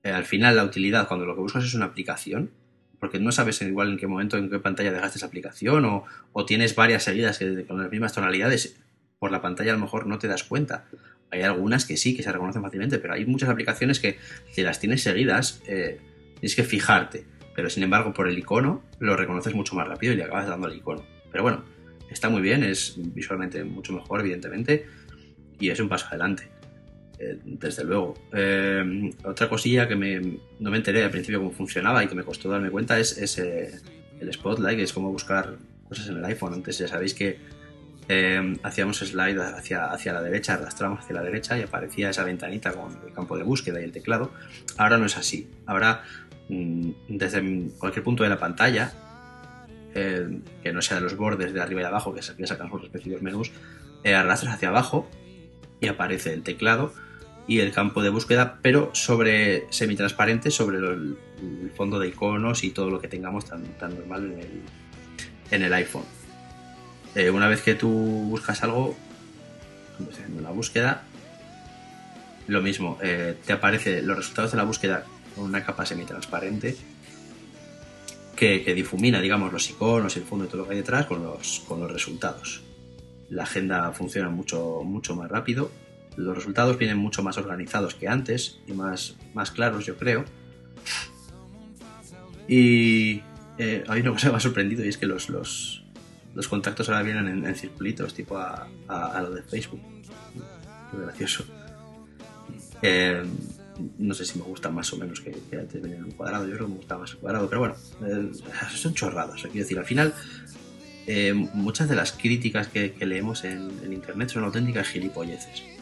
Eh, 0.07 0.13
al 0.13 0.25
final 0.25 0.55
la 0.55 0.63
utilidad, 0.63 1.09
cuando 1.09 1.27
lo 1.27 1.35
que 1.35 1.41
buscas 1.41 1.65
es 1.65 1.75
una 1.75 1.87
aplicación, 1.87 2.53
porque 3.01 3.19
no 3.19 3.33
sabes 3.33 3.61
igual 3.63 3.91
en 3.91 3.99
qué 3.99 4.07
momento, 4.07 4.37
en 4.37 4.49
qué 4.49 4.61
pantalla 4.61 4.93
dejaste 4.93 5.19
esa 5.19 5.27
aplicación, 5.27 5.85
o, 5.85 6.45
tienes 6.47 6.77
varias 6.77 7.03
seguidas 7.03 7.39
que, 7.39 7.65
con 7.67 7.83
las 7.83 7.91
mismas 7.91 8.13
tonalidades, 8.13 8.77
por 9.19 9.33
la 9.33 9.43
pantalla 9.43 9.73
a 9.73 9.75
lo 9.75 9.81
mejor 9.81 10.07
no 10.07 10.19
te 10.19 10.29
das 10.29 10.45
cuenta. 10.45 10.85
Hay 11.33 11.43
algunas 11.43 11.87
que 11.87 11.97
sí, 11.97 12.17
que 12.17 12.23
se 12.23 12.31
reconocen 12.31 12.63
fácilmente, 12.63 13.01
pero 13.01 13.15
hay 13.15 13.27
muchas 13.27 13.49
aplicaciones 13.49 13.99
que 13.99 14.17
si 14.53 14.63
las 14.63 14.79
tienes 14.79 15.03
seguidas, 15.03 15.61
eh, 15.67 15.99
tienes 16.35 16.55
que 16.55 16.63
fijarte. 16.63 17.25
Pero 17.57 17.69
sin 17.69 17.83
embargo, 17.83 18.13
por 18.13 18.29
el 18.29 18.39
icono 18.39 18.85
lo 19.01 19.17
reconoces 19.17 19.55
mucho 19.55 19.75
más 19.75 19.89
rápido 19.89 20.13
y 20.13 20.17
le 20.17 20.23
acabas 20.23 20.47
dando 20.47 20.69
el 20.69 20.77
icono. 20.77 21.05
Pero 21.33 21.43
bueno, 21.43 21.65
está 22.11 22.29
muy 22.29 22.43
bien, 22.43 22.63
es 22.63 22.95
visualmente 22.97 23.65
mucho 23.65 23.93
mejor, 23.93 24.21
evidentemente, 24.21 24.87
y 25.59 25.71
es 25.71 25.81
un 25.81 25.89
paso 25.89 26.07
adelante. 26.07 26.56
Eh, 27.19 27.39
desde 27.45 27.85
luego. 27.85 28.15
Eh, 28.33 29.11
otra 29.25 29.49
cosilla 29.49 29.89
que 29.89 29.97
no 29.97 30.71
me 30.71 30.77
enteré 30.77 31.03
al 31.03 31.11
principio 31.11 31.39
cómo 31.39 31.51
funcionaba 31.51 32.05
y 32.05 32.09
que 32.09 32.15
me 32.15 32.25
costó 32.25 32.51
darme 32.51 32.71
cuenta 32.71 32.99
es, 32.99 33.39
eh, 33.39 33.81
el 34.21 34.33
Spotlight, 34.33 34.77
que 34.77 34.83
es 34.83 34.93
como 34.93 35.11
buscar 35.11 35.57
cosas 35.89 36.09
en 36.09 36.19
el 36.19 36.25
iPhone. 36.25 36.53
Antes 36.53 36.79
ya 36.79 36.89
sabéis 36.89 37.15
que 37.15 37.39
eh, 38.09 38.57
hacíamos 38.63 38.99
slide 38.99 39.41
hacia, 39.41 40.13
la 40.13 40.23
derecha, 40.23 40.55
arrastramos 40.55 41.01
hacia 41.01 41.15
la 41.15 41.23
derecha 41.23 41.59
y 41.59 41.63
aparecía 41.63 42.11
esa 42.11 42.23
ventanita 42.23 42.73
con 42.73 42.93
el 43.07 43.13
campo 43.15 43.37
de 43.37 43.45
búsqueda 43.45 43.81
y 43.81 43.85
el 43.85 43.93
teclado. 43.93 44.33
Ahora 44.77 44.99
no 44.99 45.07
es 45.07 45.17
así. 45.17 45.49
Ahora, 45.65 46.05
mm, 46.51 46.91
desde 47.09 47.71
cualquier 47.79 48.05
punto 48.05 48.25
de 48.25 48.29
la 48.29 48.39
pantalla, 48.39 48.93
que 49.95 50.75
no 50.75 50.83
sea 50.83 50.99
de 50.99 51.05
los 51.05 51.17
bordes 51.17 51.55
de 51.55 51.61
arriba 51.63 51.81
y 51.81 51.85
abajo, 51.85 52.13
que 52.13 52.21
sacan 52.21 52.69
los 52.69 52.83
respectivos 52.83 53.23
menús, 53.23 53.51
arrastras 54.05 54.57
hacia 54.57 54.69
abajo 54.69 55.09
y 55.81 55.89
aparece 55.89 56.35
el 56.35 56.43
teclado 56.43 56.93
y 57.49 57.61
el 57.61 57.73
campo 57.73 58.03
de 58.03 58.11
búsqueda, 58.11 58.59
pero 58.61 58.91
sobre 58.93 59.67
semitransparente 59.71 60.51
sobre 60.51 60.79
el, 60.79 61.17
fondo 61.77 61.99
de 61.99 62.09
iconos 62.09 62.65
y 62.65 62.71
todo 62.71 62.89
lo 62.91 63.01
que 63.01 63.09
tengamos 63.09 63.45
tan, 63.45 63.63
tan 63.79 63.95
normal 63.95 64.33
en 64.33 64.39
el, 64.41 64.63
en 65.51 65.63
el 65.63 65.73
iPhone. 65.75 66.05
Eh, 67.15 67.31
una 67.31 67.49
vez 67.49 67.63
que 67.63 67.75
tú 67.75 67.91
buscas 67.91 68.63
algo, 68.63 68.97
en 70.27 70.39
una 70.39 70.51
búsqueda, 70.51 71.03
lo 72.47 72.63
mismo, 72.63 72.99
eh, 73.03 73.37
te 73.45 73.53
aparece 73.53 74.03
los 74.03 74.17
resultados 74.17 74.53
de 74.53 74.57
la 74.57 74.65
búsqueda 74.65 75.05
con 75.35 75.45
una 75.45 75.65
capa 75.65 75.85
semitransparente 75.85 76.77
que, 78.35 78.63
que, 78.63 78.75
difumina, 78.75 79.21
digamos, 79.21 79.53
los 79.53 79.69
iconos 79.71 80.17
el 80.17 80.25
fondo 80.25 80.47
y 80.47 80.49
todo 80.49 80.59
lo 80.59 80.65
que 80.65 80.73
hay 80.73 80.81
detrás 80.81 81.07
con 81.07 81.23
los, 81.23 81.63
con 81.69 81.81
los 81.81 81.93
resultados. 81.93 82.63
La 83.29 83.43
agenda 83.43 83.93
funciona 83.93 84.31
mucho, 84.31 84.83
mucho 84.85 85.15
más 85.15 85.31
rápido 85.31 85.71
los 86.17 86.35
resultados 86.35 86.79
vienen 86.79 86.97
mucho 86.97 87.23
más 87.23 87.37
organizados 87.39 87.95
que 87.95 88.09
antes 88.09 88.59
y 88.67 88.73
más, 88.73 89.17
más 89.35 89.51
claros, 89.51 89.85
yo 89.85 89.97
creo. 89.97 90.25
Y 92.49 93.23
eh, 93.59 93.85
hay 93.89 94.01
una 94.01 94.17
que 94.17 94.29
me 94.29 94.37
ha 94.37 94.41
sorprendido 94.41 94.85
y 94.85 94.89
es 94.89 94.97
que 94.97 95.07
los, 95.07 95.29
los, 95.29 95.85
los 96.35 96.49
contactos 96.49 96.89
ahora 96.89 97.03
vienen 97.03 97.45
en, 97.45 97.55
circulitos, 97.55 98.15
tipo 98.15 98.39
a, 98.39 98.69
a, 98.89 99.21
lo 99.23 99.31
de 99.31 99.43
Facebook. 99.43 99.81
Muy 100.93 101.03
gracioso. 101.03 101.45
Eh, 102.83 103.25
no 103.99 104.15
sé 104.15 104.25
si 104.25 104.39
me 104.39 104.45
gusta 104.45 104.71
más 104.71 104.91
o 104.93 104.97
menos 104.97 105.21
que, 105.21 105.35
antes 105.59 105.83
venía 105.83 105.99
en 105.99 106.05
un 106.05 106.13
cuadrado, 106.13 106.47
yo 106.47 106.55
creo 106.55 106.67
que 106.67 106.73
me 106.73 106.79
gusta 106.79 106.97
más 106.97 107.11
el 107.11 107.19
cuadrado, 107.19 107.49
pero 107.49 107.61
bueno, 107.61 107.75
eh, 108.07 108.31
son 108.75 108.95
chorradas. 108.95 109.43
Quiero 109.43 109.59
decir, 109.59 109.79
al 109.79 109.85
final, 109.85 110.15
eh, 111.07 111.35
muchas 111.35 111.89
de 111.91 111.97
las 111.97 112.13
críticas 112.13 112.69
que, 112.69 112.93
que 112.93 113.05
leemos 113.05 113.45
en, 113.45 113.71
en, 113.85 113.93
internet 113.93 114.31
son 114.31 114.45
auténticas 114.45 114.89
gilipolleces 114.89 115.76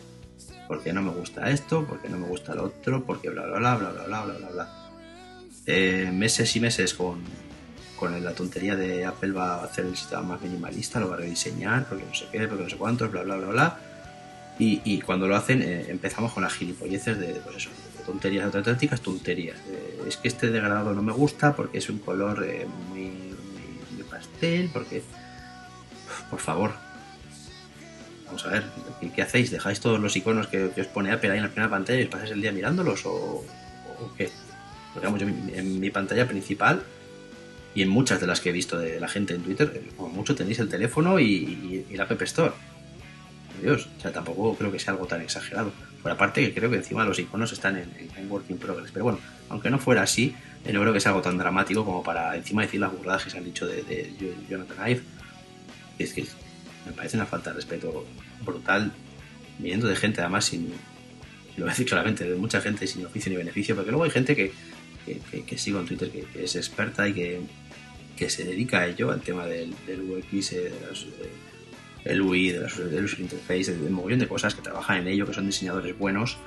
porque 0.69 0.93
no 0.93 1.03
me 1.03 1.11
gusta 1.11 1.51
esto, 1.51 1.85
porque 1.87 2.09
no 2.09 2.19
me 2.19 2.27
gusta 2.27 2.55
lo 2.55 2.65
otro, 2.65 3.05
porque 3.05 3.31
bla 3.31 3.47
bla 3.47 3.59
bla 3.59 3.77
bla 3.77 3.91
bla 3.91 4.05
bla 4.05 4.25
bla 4.25 4.35
bla 4.35 4.49
bla. 4.49 4.69
Eh, 5.67 6.11
meses 6.13 6.55
y 6.57 6.61
meses 6.61 6.95
con, 6.95 7.23
con 7.97 8.23
la 8.23 8.35
tontería 8.35 8.77
de 8.77 9.05
Apple 9.05 9.33
va 9.33 9.57
a 9.57 9.65
hacer 9.65 9.87
el 9.87 9.97
sistema 9.97 10.23
más 10.23 10.43
minimalista, 10.43 11.01
lo 11.01 11.09
va 11.09 11.15
a 11.15 11.19
rediseñar, 11.19 11.87
porque 11.89 12.05
no 12.05 12.15
sé 12.15 12.27
qué, 12.31 12.47
porque 12.47 12.65
no 12.65 12.71
sé 12.71 12.77
cuántos, 12.77 13.11
bla 13.11 13.23
bla 13.23 13.37
bla 13.37 13.49
bla. 13.49 13.79
Y, 14.57 15.01
cuando 15.01 15.27
lo 15.27 15.35
hacen 15.35 15.63
eh, 15.63 15.87
empezamos 15.89 16.33
con 16.33 16.45
las 16.45 16.55
gilipolleces 16.55 17.19
de, 17.19 17.35
pues 17.45 17.57
eso, 17.57 17.71
de 17.99 18.05
tonterías 18.05 18.55
auténticas, 18.55 19.01
tonterías. 19.01 19.57
es 20.07 20.17
que 20.17 20.29
este 20.29 20.49
degradado 20.49 20.95
no 20.95 21.03
me 21.03 21.13
gusta 21.13 21.57
porque 21.57 21.79
es 21.79 21.89
un 21.89 21.99
color 21.99 22.45
eh, 22.45 22.65
muy, 22.89 23.01
muy, 23.01 23.97
muy 23.97 24.03
pastel, 24.09 24.71
porque... 24.73 25.03
Por 26.31 26.39
favor, 26.39 26.73
Vamos 28.35 28.47
a 28.47 28.51
ver, 28.51 28.65
¿qué, 29.15 29.23
hacéis? 29.23 29.53
¿Dejáis 29.53 29.79
todos 29.79 30.01
los 30.01 30.17
iconos 30.17 30.49
que, 30.49 30.65
os 30.65 30.87
pone 30.89 31.13
Apple 31.13 31.31
ahí 31.31 31.37
en 31.37 31.45
la 31.45 31.51
primera 31.51 31.71
pantalla 31.71 32.01
y 32.01 32.03
os 32.03 32.09
pasáis 32.09 32.33
el 32.33 32.43
día 32.43 32.51
mirándolos? 32.51 33.07
¿O, 33.07 33.45
qué? 34.19 34.29
Porque 34.93 35.07
vamos, 35.07 35.21
yo 35.21 35.29
en 35.29 35.79
mi 35.79 35.89
pantalla 35.91 36.27
principal 36.27 36.83
y 37.77 37.83
en 37.83 37.89
muchas 37.91 38.21
de 38.21 38.27
las 38.27 38.41
que 38.41 38.49
he 38.49 38.53
visto 38.53 38.77
de 38.77 38.99
la 38.99 39.07
gente 39.07 39.35
en 39.35 39.43
Twitter, 39.43 39.71
eh, 39.73 39.93
como 39.97 40.09
mucho 40.09 40.35
tenéis 40.35 40.59
el 40.59 40.69
teléfono 40.69 41.21
y, 41.21 41.87
la 41.93 42.03
App 42.03 42.23
Store. 42.23 42.51
Dios, 43.63 43.89
o 43.99 44.01
sea, 44.01 44.11
tampoco 44.11 44.57
creo 44.57 44.73
que 44.73 44.81
sea 44.81 44.95
algo 44.95 45.07
tan 45.07 45.21
exagerado. 45.21 45.71
Por 46.03 46.11
aparte 46.11 46.45
que 46.45 46.53
creo 46.53 46.69
que 46.71 46.79
encima 46.79 47.05
los 47.05 47.17
iconos 47.21 47.53
están 47.53 47.77
en, 47.77 47.89
en 48.17 48.29
Work 48.29 48.47
in 48.51 48.59
Progress. 48.59 48.91
Pero 48.91 49.05
bueno, 49.05 49.21
aunque 49.49 49.71
no 49.71 49.79
fuera 49.79 50.03
así, 50.03 50.35
eh, 50.65 50.73
no 50.73 50.81
creo 50.81 50.93
que 50.93 50.99
sea 50.99 51.13
algo 51.13 51.23
tan 51.23 51.39
dramático 51.39 51.85
como 51.85 52.03
para 52.03 52.35
encima 52.35 52.63
decir 52.63 52.81
las 52.81 52.91
burradas 52.91 53.23
que 53.23 53.31
se 53.31 53.39
han 53.39 53.45
dicho 53.45 53.65
de, 53.65 53.85
de 53.85 54.35
Jonathan 54.51 54.91
Ive. 54.91 55.03
Es 56.01 56.13
que 56.13 56.27
me 56.87 56.93
parece 56.93 57.17
una 57.17 57.27
falta 57.27 57.51
de 57.51 57.57
respeto 57.57 58.07
brutal, 58.45 58.93
viniendo 59.59 59.87
de 59.87 59.97
gente 59.97 60.21
además 60.21 60.47
sin, 60.47 60.69
lo 61.57 61.65
voy 61.65 61.69
a 61.69 61.73
decir 61.73 61.87
claramente, 61.87 62.29
de 62.29 62.37
mucha 62.37 62.61
gente 62.61 62.87
sin 62.87 63.05
oficio 63.07 63.31
ni 63.31 63.37
beneficio, 63.37 63.75
porque 63.75 63.91
luego 63.91 64.05
hay 64.05 64.11
gente 64.11 64.35
que, 64.35 64.53
que, 65.47 65.59
sigo 65.59 65.81
en 65.81 65.87
Twitter 65.87 66.11
que, 66.11 66.45
es 66.45 66.57
experta 66.57 67.09
y 67.09 67.15
que, 67.15 68.31
se 68.31 68.45
dedica 68.45 68.81
a 68.81 68.87
ello, 68.87 69.11
al 69.11 69.21
tema 69.21 69.47
del, 69.47 69.75
del 69.87 70.01
UX, 70.01 70.53
eh, 70.53 70.73
el 72.05 72.21
UI, 72.21 72.51
de 72.51 72.61
del 72.61 73.05
user 73.05 73.21
interface, 73.21 73.75
de 73.77 73.87
un 73.87 73.93
montón 73.93 74.19
de 74.19 74.29
cosas 74.29 74.55
que 74.55 74.63
trabajan 74.63 74.99
en 74.99 75.09
ello, 75.09 75.27
que 75.27 75.35
son 75.35 75.47
diseñadores 75.47 75.99
buenos. 75.99 76.39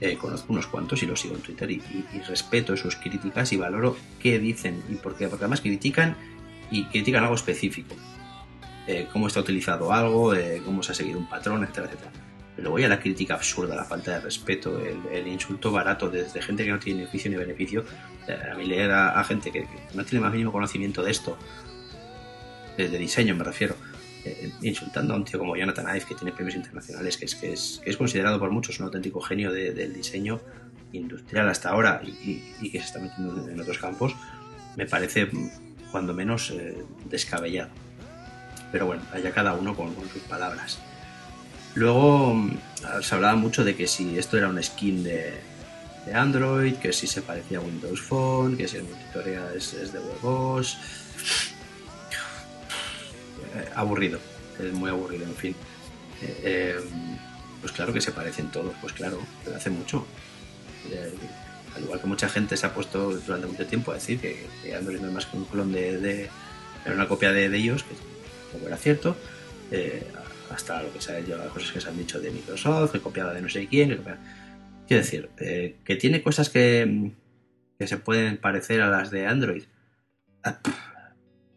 Eh, 0.00 0.16
conozco 0.16 0.52
unos 0.52 0.68
cuantos 0.68 1.02
y 1.02 1.06
los 1.06 1.20
sigo 1.20 1.34
en 1.34 1.42
Twitter 1.42 1.70
y, 1.70 1.80
respeto 2.28 2.76
sus 2.76 2.96
críticas 2.96 3.52
y 3.52 3.56
valoro 3.56 3.96
qué 4.20 4.38
dicen 4.38 4.82
y 4.88 4.94
por 4.94 5.16
qué, 5.16 5.28
porque 5.28 5.44
además 5.44 5.60
critican 5.60 6.16
y 6.70 6.84
critican 6.84 7.22
algo 7.24 7.34
específico. 7.34 7.96
Eh, 8.90 9.06
cómo 9.12 9.26
está 9.26 9.40
utilizado 9.40 9.92
algo, 9.92 10.34
eh, 10.34 10.62
cómo 10.64 10.82
se 10.82 10.92
ha 10.92 10.94
seguido 10.94 11.18
un 11.18 11.28
patrón, 11.28 11.62
etcétera, 11.62 11.88
etcétera. 11.88 12.10
Pero 12.56 12.70
voy 12.70 12.84
a 12.84 12.88
la 12.88 12.98
crítica 12.98 13.34
absurda, 13.34 13.76
la 13.76 13.84
falta 13.84 14.12
de 14.12 14.20
respeto, 14.20 14.80
el, 14.80 15.28
insulto 15.28 15.70
barato 15.70 16.08
desde 16.08 16.40
gente 16.40 16.64
que 16.64 16.70
no 16.70 16.78
tiene 16.78 17.04
oficio 17.04 17.30
ni 17.30 17.36
beneficio. 17.36 17.84
a 18.50 18.56
mí 18.56 18.64
leer 18.64 18.90
a, 18.90 19.22
gente 19.24 19.52
que, 19.52 19.66
no 19.92 20.04
tiene 20.06 20.22
más 20.22 20.32
mínimo 20.32 20.52
conocimiento 20.52 21.02
de 21.02 21.10
esto, 21.10 21.36
de, 22.78 22.88
diseño 22.88 23.34
me 23.34 23.44
refiero, 23.44 23.76
eh, 24.24 24.52
insultando 24.62 25.12
a 25.12 25.18
un 25.18 25.24
tío 25.26 25.38
como 25.38 25.54
Jonathan 25.54 25.94
Ive, 25.94 26.06
que 26.06 26.14
tiene 26.14 26.32
premios 26.32 26.56
internacionales, 26.56 27.18
que 27.18 27.26
es, 27.26 27.34
que 27.34 27.52
es, 27.52 27.82
que 27.84 27.90
es 27.90 27.96
considerado 27.98 28.40
por 28.40 28.50
muchos 28.50 28.80
un 28.80 28.86
auténtico 28.86 29.20
genio 29.20 29.52
del 29.52 29.92
diseño 29.92 30.40
industrial 30.92 31.46
hasta 31.50 31.68
ahora 31.68 32.00
y, 32.02 32.70
que 32.70 32.78
se 32.78 32.86
está 32.86 33.00
metiendo 33.00 33.50
en 33.50 33.60
otros 33.60 33.76
campos, 33.76 34.16
me 34.76 34.86
parece 34.86 35.28
cuando 35.92 36.14
menos 36.14 36.54
descabellado. 37.10 37.70
Pero 38.70 38.86
bueno, 38.86 39.02
allá 39.12 39.32
cada 39.32 39.54
uno 39.54 39.74
con, 39.74 39.94
sus 40.12 40.22
palabras. 40.22 40.78
Luego 41.74 42.34
mm, 42.34 42.58
se 43.02 43.14
hablaba 43.14 43.36
mucho 43.36 43.64
de 43.64 43.76
que 43.76 43.86
si 43.86 44.18
esto 44.18 44.36
era 44.36 44.48
un 44.48 44.62
skin 44.62 45.04
de, 45.04 45.40
Android, 46.14 46.76
que 46.76 46.92
si 46.92 47.06
se 47.06 47.20
parecía 47.20 47.58
a 47.58 47.60
Windows 47.60 48.00
Phone, 48.00 48.56
que 48.56 48.66
si 48.66 48.78
el 48.78 48.84
multitutorial 48.84 49.54
es, 49.54 49.92
de 49.92 49.98
huevos. 49.98 50.78
Eh, 53.54 53.68
aburrido, 53.74 54.18
es 54.58 54.72
muy 54.72 54.90
aburrido, 54.90 55.24
en 55.24 55.34
fin. 55.34 55.54
Eh, 56.22 56.40
eh, 56.42 56.80
pues 57.60 57.72
claro 57.72 57.92
que 57.92 58.00
se 58.00 58.12
parecen 58.12 58.50
todos, 58.50 58.72
pues 58.80 58.92
claro, 58.92 59.20
pero 59.44 59.56
hace 59.56 59.68
mucho. 59.70 60.06
al 61.76 61.82
igual 61.82 62.00
que 62.00 62.06
mucha 62.06 62.28
gente 62.28 62.56
se 62.56 62.66
ha 62.66 62.72
puesto 62.72 63.10
durante 63.12 63.46
mucho 63.46 63.66
tiempo 63.66 63.90
a 63.90 63.94
decir 63.94 64.18
que, 64.18 64.46
Android 64.74 65.00
no 65.00 65.08
es 65.08 65.12
más 65.12 65.26
que 65.26 65.36
un 65.36 65.44
clon 65.44 65.72
de, 65.72 65.98
de 65.98 66.30
una 66.86 67.06
copia 67.06 67.32
de, 67.32 67.50
de 67.50 67.58
ellos, 67.58 67.82
que 67.82 67.94
como 68.52 68.66
era 68.66 68.76
cierto, 68.76 69.16
eh, 69.70 70.02
hasta 70.50 70.82
lo 70.82 70.92
que 70.92 71.00
se 71.00 71.12
ha 71.12 71.48
cosas 71.50 71.72
que 71.72 71.80
se 71.80 71.88
han 71.88 71.96
dicho 71.96 72.20
de 72.20 72.30
Microsoft, 72.30 72.92
que 72.92 73.00
copiaba 73.00 73.34
de 73.34 73.42
no 73.42 73.48
sé 73.48 73.66
quién, 73.66 74.02
Quiero 74.86 75.02
decir, 75.02 75.28
eh, 75.38 75.76
que 75.84 75.96
tiene 75.96 76.22
cosas 76.22 76.48
que, 76.48 77.12
que, 77.78 77.86
se 77.86 77.98
pueden 77.98 78.38
parecer 78.38 78.80
a 78.80 78.88
las 78.88 79.10
de 79.10 79.26
Android. 79.26 79.64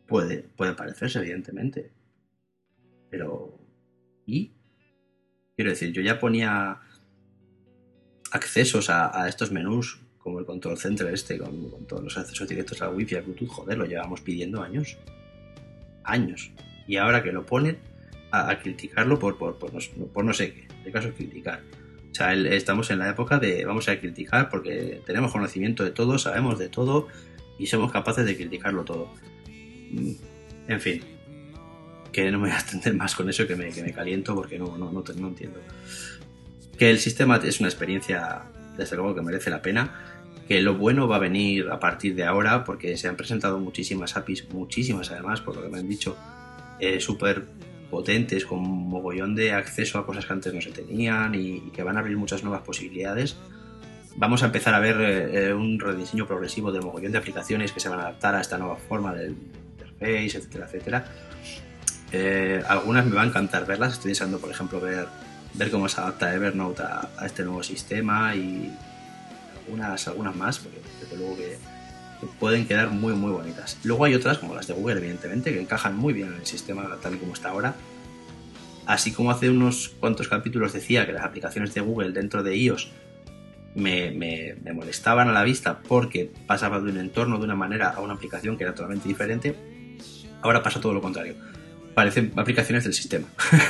Puede, 0.06 0.40
puede 0.58 0.74
parecerse, 0.74 1.20
evidentemente. 1.20 1.92
Pero. 3.10 3.58
¿Y? 4.26 4.52
Quiero 5.56 5.72
decir, 5.72 5.94
yo 5.94 6.02
ya 6.02 6.20
ponía 6.20 6.82
accesos 8.32 8.90
a, 8.90 9.30
estos 9.30 9.54
menús, 9.54 10.02
como 10.18 10.40
el 10.40 10.46
control 10.46 10.78
center 10.78 11.08
este, 11.08 11.38
con, 11.38 11.88
todos 11.88 12.04
los 12.04 12.18
accesos 12.18 12.50
directos 12.50 12.82
al 12.82 12.94
Wi-Fi, 12.94 13.16
al 13.16 13.24
Bluetooth, 13.24 13.48
joder, 13.48 13.78
lo 13.78 13.86
llevamos 13.86 14.20
pidiendo 14.20 14.62
años. 14.62 14.98
Años 16.04 16.52
y 16.88 16.98
ahora 16.98 17.24
que 17.24 17.32
lo 17.32 17.46
ponen 17.46 17.78
a, 18.32 18.58
criticarlo 18.60 19.20
por, 19.20 19.38
por, 19.38 19.58
por, 19.58 19.74
no, 19.74 19.80
por, 20.08 20.24
no, 20.24 20.34
sé 20.34 20.54
qué, 20.54 20.68
de 20.84 20.92
caso 20.92 21.12
criticar. 21.14 21.62
O 22.12 22.16
sea, 22.16 22.34
estamos 22.34 22.92
en 22.92 23.00
la 23.00 23.10
época 23.10 23.40
de 23.40 23.66
vamos 23.66 23.88
a 23.90 24.00
criticar 24.00 24.50
porque 24.50 25.02
tenemos 25.06 25.32
conocimiento 25.32 25.84
de 25.84 25.92
todo, 25.92 26.18
sabemos 26.18 26.60
de 26.60 26.70
todo 26.70 27.08
y 27.58 27.68
somos 27.68 27.92
capaces 27.92 28.26
de 28.26 28.36
criticarlo 28.36 28.84
todo. 28.84 29.14
Mm, 29.92 30.12
en 30.68 30.82
fin, 30.82 31.02
que 32.12 32.32
no 32.32 32.40
me 32.40 32.48
voy 32.48 32.56
a 32.56 32.60
extender 32.60 32.94
más 32.96 33.16
con 33.16 33.30
eso, 33.30 33.48
que 33.48 33.56
me, 33.56 33.70
que 33.70 33.84
me 33.84 33.94
caliento 33.94 34.36
porque 34.36 34.60
no, 34.60 34.78
no, 34.78 34.92
no, 34.92 35.04
no 35.04 35.28
entiendo. 35.28 35.60
Que 36.78 36.92
el 36.92 37.00
sistema 37.00 37.40
es 37.44 37.60
una 37.60 37.70
experiencia, 37.70 38.44
desde 38.78 38.96
luego, 38.96 39.16
que 39.16 39.22
merece 39.22 39.50
la 39.50 39.62
pena 39.62 40.12
que 40.52 40.62
lo 40.62 40.76
bueno 40.76 41.08
va 41.08 41.16
a 41.16 41.20
venir 41.20 41.70
a 41.70 41.80
partir 41.80 42.14
de 42.14 42.26
ahora 42.26 42.66
porque 42.66 42.98
se 42.98 43.08
han 43.08 43.16
presentado 43.16 43.58
muchísimas 43.58 44.18
APIs, 44.18 44.50
muchísimas 44.50 45.10
además, 45.10 45.40
por 45.40 45.56
lo 45.56 45.62
que 45.62 45.70
me 45.70 45.80
han 45.80 45.88
dicho, 45.88 46.18
eh, 46.82 47.00
súper 47.00 47.46
potentes, 47.92 48.46
con 48.46 48.60
un 48.60 48.90
mogollón 48.90 49.36
de 49.36 49.54
acceso 49.54 50.00
a 50.00 50.06
cosas 50.06 50.26
que 50.26 50.34
antes 50.34 50.54
no 50.54 50.62
se 50.62 50.72
tenían 50.72 51.36
y, 51.36 51.60
que 51.72 51.84
van 51.84 51.98
a 51.98 52.00
abrir 52.00 52.18
muchas 52.18 52.44
nuevas 52.44 52.64
posibilidades. 52.64 53.38
Vamos 54.16 54.42
a 54.44 54.48
empezar 54.48 54.74
a 54.74 54.80
ver 54.80 54.98
eh, 55.00 55.54
un 55.54 55.80
rediseño 55.80 56.26
progresivo 56.26 56.72
de 56.72 56.82
mogollón 56.82 57.12
de 57.12 57.20
aplicaciones 57.20 57.72
que 57.72 57.80
se 57.80 57.88
van 57.88 58.00
a 58.00 58.04
adaptar 58.04 58.36
a 58.36 58.42
esta 58.42 58.58
nueva 58.58 58.78
forma 58.78 59.14
de 59.14 59.34
Face, 60.00 60.38
etcétera, 60.38 60.66
etcétera. 60.66 61.06
Eh, 62.12 62.64
algunas 62.68 63.06
me 63.06 63.16
va 63.16 63.22
a 63.22 63.26
encantar 63.28 63.68
verlas. 63.68 63.94
Estoy 63.94 64.10
deseando, 64.10 64.40
por 64.40 64.50
ejemplo, 64.50 64.80
ver, 64.80 65.06
ver 65.54 65.70
cómo 65.70 65.88
se 65.88 66.02
adapta 66.02 66.34
Evernote 66.34 66.82
a, 66.82 67.10
a 67.18 67.26
este 67.28 67.44
nuevo 67.44 67.62
sistema 67.62 68.36
y 68.36 68.76
algunas, 69.60 70.08
algunas 70.08 70.36
más, 70.36 70.58
porque 70.58 70.80
desde 71.00 71.18
luego 71.18 71.38
que, 71.38 71.58
pueden 72.28 72.68
quedar 72.68 72.90
muy, 72.92 73.14
muy 73.14 73.32
bonitas. 73.32 73.78
Luego 73.84 74.06
hay 74.06 74.16
otras, 74.16 74.38
como 74.38 74.56
las 74.56 74.68
de 74.68 74.74
Google, 74.74 74.98
evidentemente, 74.98 75.54
que 75.54 75.62
encajan 75.62 75.96
muy 75.96 76.14
bien 76.14 76.30
en 76.30 76.36
el 76.36 76.46
sistema 76.46 76.98
tal 77.02 77.16
y 77.16 77.18
como 77.18 77.34
está 77.34 77.50
ahora. 77.50 77.76
Así 78.86 79.12
como 79.12 79.32
hace 79.32 79.50
unos 79.50 79.90
cuantos 80.00 80.28
capítulos 80.28 80.74
decía 80.74 81.06
que 81.06 81.14
las 81.14 81.24
aplicaciones 81.24 81.74
de 81.74 81.82
Google 81.82 82.12
dentro 82.12 82.44
de 82.44 82.56
iOS 82.58 82.92
me, 83.76 84.56
molestaban 84.74 85.30
a 85.30 85.32
la 85.32 85.44
vista 85.44 85.80
porque 85.88 86.32
pasaba 86.48 86.80
de 86.80 86.92
un 86.92 86.98
entorno 86.98 87.38
de 87.38 87.46
una 87.46 87.56
manera 87.56 87.90
a 87.90 88.02
una 88.02 88.14
aplicación 88.14 88.58
que 88.58 88.64
era 88.64 88.74
totalmente 88.74 89.08
diferente, 89.08 89.56
ahora 90.42 90.64
pasa 90.64 90.82
todo 90.82 90.94
lo 90.94 91.02
contrario. 91.02 91.36
Parecen 91.94 92.32
aplicaciones 92.38 92.84
del 92.84 92.94
sistema. 92.94 93.28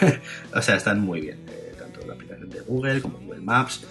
o 0.56 0.62
sea, 0.62 0.76
están 0.76 1.02
muy 1.02 1.22
bien. 1.22 1.40
Eh, 1.50 1.74
tanto 1.78 2.06
la 2.06 2.14
aplicación 2.14 2.50
de 2.50 2.62
Google 2.62 3.02
como 3.02 3.18
Google 3.20 3.42
Maps. 3.42 3.84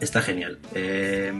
Está 0.00 0.22
genial. 0.22 0.58
Eh, 0.74 1.32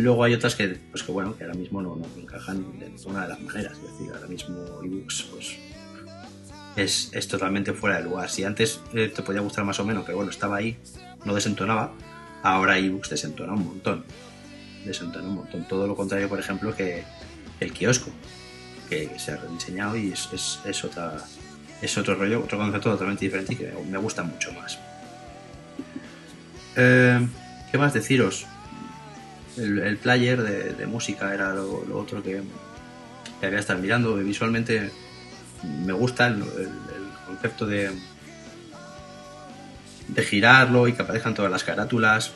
luego 0.00 0.24
hay 0.24 0.34
otras 0.34 0.54
que, 0.54 0.68
pues 0.90 1.02
que 1.02 1.12
bueno, 1.12 1.36
que 1.36 1.44
ahora 1.44 1.56
mismo 1.56 1.82
no, 1.82 1.96
no 1.96 2.06
encajan 2.20 2.78
de 2.78 2.90
ninguna 2.90 3.22
de 3.22 3.28
las 3.28 3.40
maneras. 3.40 3.72
Es 3.72 3.82
decir, 3.82 4.12
ahora 4.12 4.26
mismo 4.26 4.80
ebooks, 4.82 5.22
pues 5.32 5.56
es, 6.76 7.10
es, 7.12 7.28
totalmente 7.28 7.72
fuera 7.72 7.98
de 7.98 8.04
lugar. 8.04 8.28
Si 8.30 8.44
antes 8.44 8.80
eh, 8.94 9.08
te 9.14 9.22
podía 9.22 9.40
gustar 9.40 9.64
más 9.64 9.80
o 9.80 9.84
menos, 9.84 10.04
pero 10.04 10.16
bueno, 10.16 10.30
estaba 10.30 10.56
ahí, 10.56 10.76
no 11.24 11.34
desentonaba, 11.34 11.92
ahora 12.42 12.78
ebooks 12.78 13.10
desentona 13.10 13.52
un 13.52 13.66
montón. 13.66 14.04
Desentona 14.84 15.28
un 15.28 15.34
montón. 15.34 15.66
Todo 15.68 15.86
lo 15.86 15.96
contrario, 15.96 16.28
por 16.28 16.38
ejemplo, 16.38 16.74
que 16.74 17.04
el 17.60 17.72
kiosco, 17.72 18.10
que 18.88 19.18
se 19.18 19.32
ha 19.32 19.36
rediseñado 19.36 19.96
y 19.96 20.12
es, 20.12 20.28
es, 20.32 20.60
es 20.64 20.84
otra, 20.84 21.16
es 21.82 21.98
otro 21.98 22.14
rollo, 22.14 22.42
otro 22.42 22.58
concepto 22.58 22.90
totalmente 22.90 23.24
diferente 23.24 23.54
y 23.54 23.56
que 23.56 23.72
me 23.90 23.98
gusta 23.98 24.22
mucho 24.22 24.52
más. 24.52 24.78
Eh, 26.76 27.26
¿Qué 27.70 27.78
más 27.78 27.92
deciros? 27.92 28.46
El, 29.56 29.96
player 29.98 30.42
de, 30.42 30.86
música 30.86 31.34
era 31.34 31.52
lo, 31.54 31.84
otro 31.98 32.22
que, 32.22 32.42
que 33.40 33.46
había 33.46 33.58
estado 33.58 33.80
mirando. 33.80 34.14
Visualmente 34.16 34.90
me 35.84 35.92
gusta 35.92 36.28
el, 36.28 36.44
concepto 37.26 37.66
de, 37.66 37.90
de 40.08 40.22
girarlo 40.22 40.88
y 40.88 40.92
que 40.92 41.02
aparezcan 41.02 41.34
todas 41.34 41.50
las 41.50 41.62
carátulas 41.62 42.32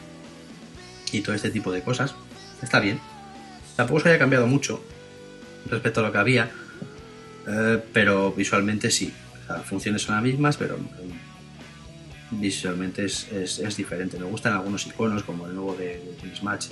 y 1.12 1.20
todo 1.20 1.34
este 1.34 1.50
tipo 1.50 1.72
de 1.72 1.82
cosas. 1.82 2.14
Está 2.62 2.80
bien. 2.80 3.00
Tampoco 3.76 4.00
se 4.00 4.10
haya 4.10 4.18
cambiado 4.18 4.46
mucho 4.46 4.82
respecto 5.68 6.00
a 6.00 6.04
lo 6.04 6.12
que 6.12 6.18
había, 6.18 6.50
eh, 7.46 7.82
pero 7.92 8.32
visualmente 8.32 8.90
sí. 8.90 9.12
Las 9.48 9.66
funciones 9.66 10.02
son 10.02 10.14
las 10.14 10.24
mismas, 10.24 10.56
pero 10.56 10.78
visualmente 12.30 13.04
es, 13.04 13.30
es, 13.32 13.76
diferente. 13.76 14.18
Me 14.18 14.24
gustan 14.24 14.54
algunos 14.54 14.86
iconos, 14.86 15.22
como 15.22 15.46
el 15.46 15.54
nuevo 15.54 15.74
de, 15.74 16.16
de 16.22 16.36
Smash, 16.36 16.68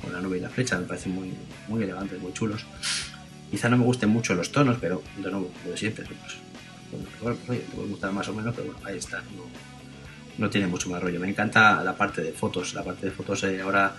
con 0.00 0.12
la 0.12 0.20
nube 0.20 0.38
y 0.38 0.40
la 0.40 0.48
flecha, 0.48 0.78
me 0.78 0.86
parecen 0.86 1.12
muy, 1.12 1.32
muy 1.68 1.82
elegantes, 1.82 2.20
muy 2.20 2.32
chulos. 2.32 2.64
Quizá 3.50 3.68
no 3.68 3.78
me 3.78 3.84
gusten 3.84 4.08
mucho 4.08 4.34
los 4.34 4.52
tonos, 4.52 4.78
pero 4.80 5.02
de 5.16 5.30
nuevo, 5.30 5.50
lo 5.64 5.70
de 5.72 5.76
siempre, 5.76 6.04
pues, 6.04 6.36
bueno, 7.20 7.36
pues, 7.46 7.60
te 7.60 7.74
puede 7.74 7.88
gustar 7.88 8.12
más 8.12 8.28
o 8.28 8.34
menos, 8.34 8.54
pero 8.54 8.72
bueno, 8.72 8.86
ahí 8.86 8.98
está. 8.98 9.18
No, 9.18 9.44
no, 10.38 10.50
tiene 10.50 10.66
mucho 10.66 10.88
más 10.88 11.02
rollo. 11.02 11.20
Me 11.20 11.28
encanta 11.28 11.82
la 11.82 11.96
parte 11.96 12.22
de 12.22 12.32
fotos. 12.32 12.74
La 12.74 12.82
parte 12.82 13.06
de 13.06 13.12
fotos 13.12 13.44
eh, 13.44 13.60
ahora 13.60 13.94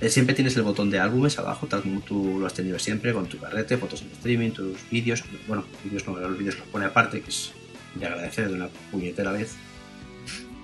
eh, 0.00 0.08
siempre 0.08 0.34
tienes 0.34 0.56
el 0.56 0.62
botón 0.62 0.90
de 0.90 0.98
álbumes 0.98 1.38
abajo, 1.38 1.66
tal 1.66 1.82
como 1.82 2.00
tú 2.00 2.38
lo 2.38 2.46
has 2.46 2.54
tenido 2.54 2.78
siempre, 2.78 3.12
con 3.12 3.26
tu 3.26 3.38
carrete, 3.38 3.76
fotos 3.76 4.02
en 4.02 4.08
streaming, 4.12 4.50
tus 4.50 4.78
vídeos. 4.90 5.24
Bueno, 5.48 5.64
vídeos 5.84 6.06
no, 6.06 6.16
los 6.16 6.38
vídeos 6.38 6.58
los 6.58 6.68
pone 6.68 6.86
aparte, 6.86 7.20
que 7.20 7.30
es 7.30 7.52
de 7.94 8.06
agradecer 8.06 8.48
de 8.48 8.54
una 8.54 8.68
puñetera 8.90 9.32
vez. 9.32 9.54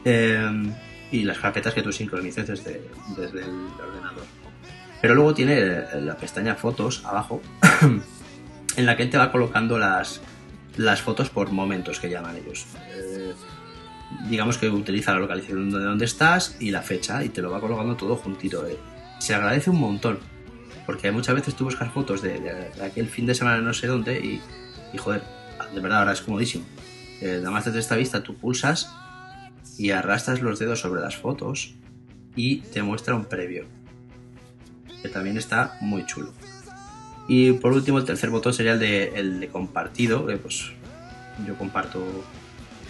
Eh, 0.04 0.72
y 1.12 1.24
las 1.24 1.38
carpetas 1.38 1.74
que 1.74 1.82
tú 1.82 1.92
sincronices 1.92 2.46
desde, 2.46 2.90
desde 3.16 3.40
el 3.40 3.68
ordenador. 3.78 4.24
Pero 5.00 5.14
luego 5.14 5.34
tiene 5.34 5.84
la 6.00 6.16
pestaña 6.16 6.54
fotos 6.54 7.04
abajo, 7.04 7.42
en 8.76 8.86
la 8.86 8.96
que 8.96 9.06
te 9.06 9.18
va 9.18 9.30
colocando 9.30 9.78
las, 9.78 10.22
las 10.76 11.02
fotos 11.02 11.28
por 11.28 11.52
momentos 11.52 12.00
que 12.00 12.08
llaman 12.08 12.36
ellos. 12.36 12.66
Eh, 12.90 13.34
digamos 14.28 14.58
que 14.58 14.68
utiliza 14.70 15.12
la 15.12 15.18
localización 15.18 15.70
de 15.70 15.80
donde 15.80 16.04
estás 16.06 16.56
y 16.60 16.70
la 16.70 16.82
fecha 16.82 17.22
y 17.22 17.28
te 17.28 17.42
lo 17.42 17.50
va 17.50 17.60
colocando 17.60 17.94
todo 17.96 18.16
juntito. 18.16 18.66
Eh. 18.66 18.78
Se 19.18 19.34
agradece 19.34 19.70
un 19.70 19.80
montón, 19.80 20.18
porque 20.86 21.12
muchas 21.12 21.34
veces 21.34 21.54
tú 21.54 21.64
buscas 21.64 21.92
fotos 21.92 22.22
de, 22.22 22.40
de, 22.40 22.70
de 22.70 22.84
aquel 22.84 23.08
fin 23.08 23.26
de 23.26 23.34
semana 23.34 23.60
no 23.60 23.74
sé 23.74 23.86
dónde 23.86 24.18
y, 24.18 24.40
y, 24.94 24.98
joder, 24.98 25.22
de 25.74 25.80
verdad 25.80 26.00
ahora 26.00 26.12
es 26.12 26.22
comodísimo. 26.22 26.64
Eh, 27.20 27.36
nada 27.38 27.50
más 27.50 27.66
desde 27.66 27.80
esta 27.80 27.96
vista 27.96 28.22
tú 28.22 28.34
pulsas 28.36 28.88
y 29.82 29.90
arrastras 29.90 30.40
los 30.42 30.60
dedos 30.60 30.78
sobre 30.78 31.00
las 31.00 31.16
fotos 31.16 31.74
y 32.36 32.58
te 32.58 32.84
muestra 32.84 33.16
un 33.16 33.24
previo 33.24 33.66
que 35.02 35.08
también 35.08 35.36
está 35.36 35.76
muy 35.80 36.06
chulo. 36.06 36.32
Y 37.26 37.54
por 37.54 37.72
último, 37.72 37.98
el 37.98 38.04
tercer 38.04 38.30
botón 38.30 38.54
sería 38.54 38.74
el 38.74 38.78
de, 38.78 39.08
el 39.16 39.40
de 39.40 39.48
compartido, 39.48 40.24
que 40.24 40.36
pues 40.36 40.70
yo 41.44 41.56
comparto 41.56 42.00